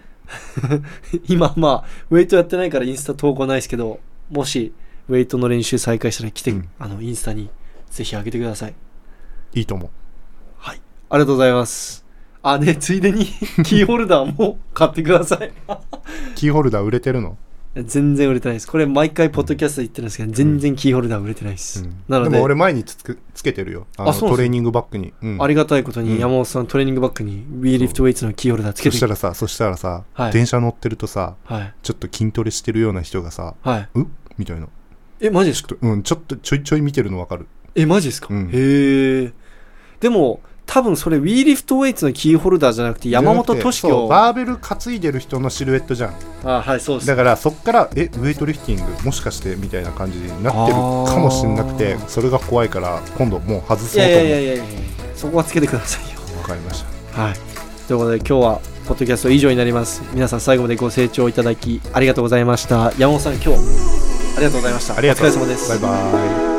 [1.28, 4.00] 今まあウェイトやってないからインスタ投稿ないですけど
[4.32, 4.74] もし
[5.10, 6.70] ウェイトの練習再開したら来て、うん。
[6.78, 7.50] あのインスタに
[7.94, 8.74] ぜひ上げてください。
[9.54, 9.90] いいと思う。
[10.58, 10.82] はい。
[11.10, 12.04] ありがとうございます。
[12.42, 13.26] あねついでに
[13.64, 15.52] キーホルダーも買ってください。
[16.36, 17.38] キーホルダー売れてるの、
[17.76, 18.68] 全然売れてないです。
[18.68, 21.96] これ毎回ポッドキャストで言ってるんですけど全然キーホルダー売れてないです、うん。
[22.10, 22.32] なので。
[22.32, 23.86] でも俺毎日つくつけてるよ。
[23.96, 25.42] あのトレーニングバッグに、うん。
[25.42, 26.08] ありがたいことうん。
[26.08, 28.92] に山本さんトレーニングバッグに WeLiftWeights のキーホルダーつけて。
[28.92, 30.34] そしたらさそしたらさ、はい。
[30.34, 31.74] 電車乗ってるとさはい。
[31.84, 34.06] ちょっと筋トレしてるような人がさはい「う？
[34.38, 34.68] みたいな。
[35.22, 35.70] えマジですか？
[35.70, 38.50] ちょっとうんちょっとちょいちょい見てるの分かるえマジですか、うん。
[38.52, 39.34] へえ。
[40.00, 46.16] でも多分それ WeLiftWeights のキーホルダーじゃなくて山本俊樹バーベル担いでる人のシルエットじゃん。
[46.46, 47.08] あはいそうです。
[47.08, 54.14] だからそっからえウェイトリフティングもしかしてみたいな感じになってるかもしれなくてそれが怖いから今度もう外そうと思う。
[54.14, 54.64] やいやいやいや
[55.16, 56.20] そこはつけてくださいよ。
[56.42, 56.84] わかりまし
[57.14, 57.22] た。
[57.22, 57.34] はい。
[57.88, 60.02] ということで今日はポッドキャスト以上になります。
[60.14, 62.94] 皆さん最後までご清聴いただきありがとうございました。
[62.98, 64.98] 山本さん今日ありがとうございました。
[64.98, 65.28] ありがとう。
[65.28, 65.70] お疲れ様です。
[65.70, 66.53] バイバイ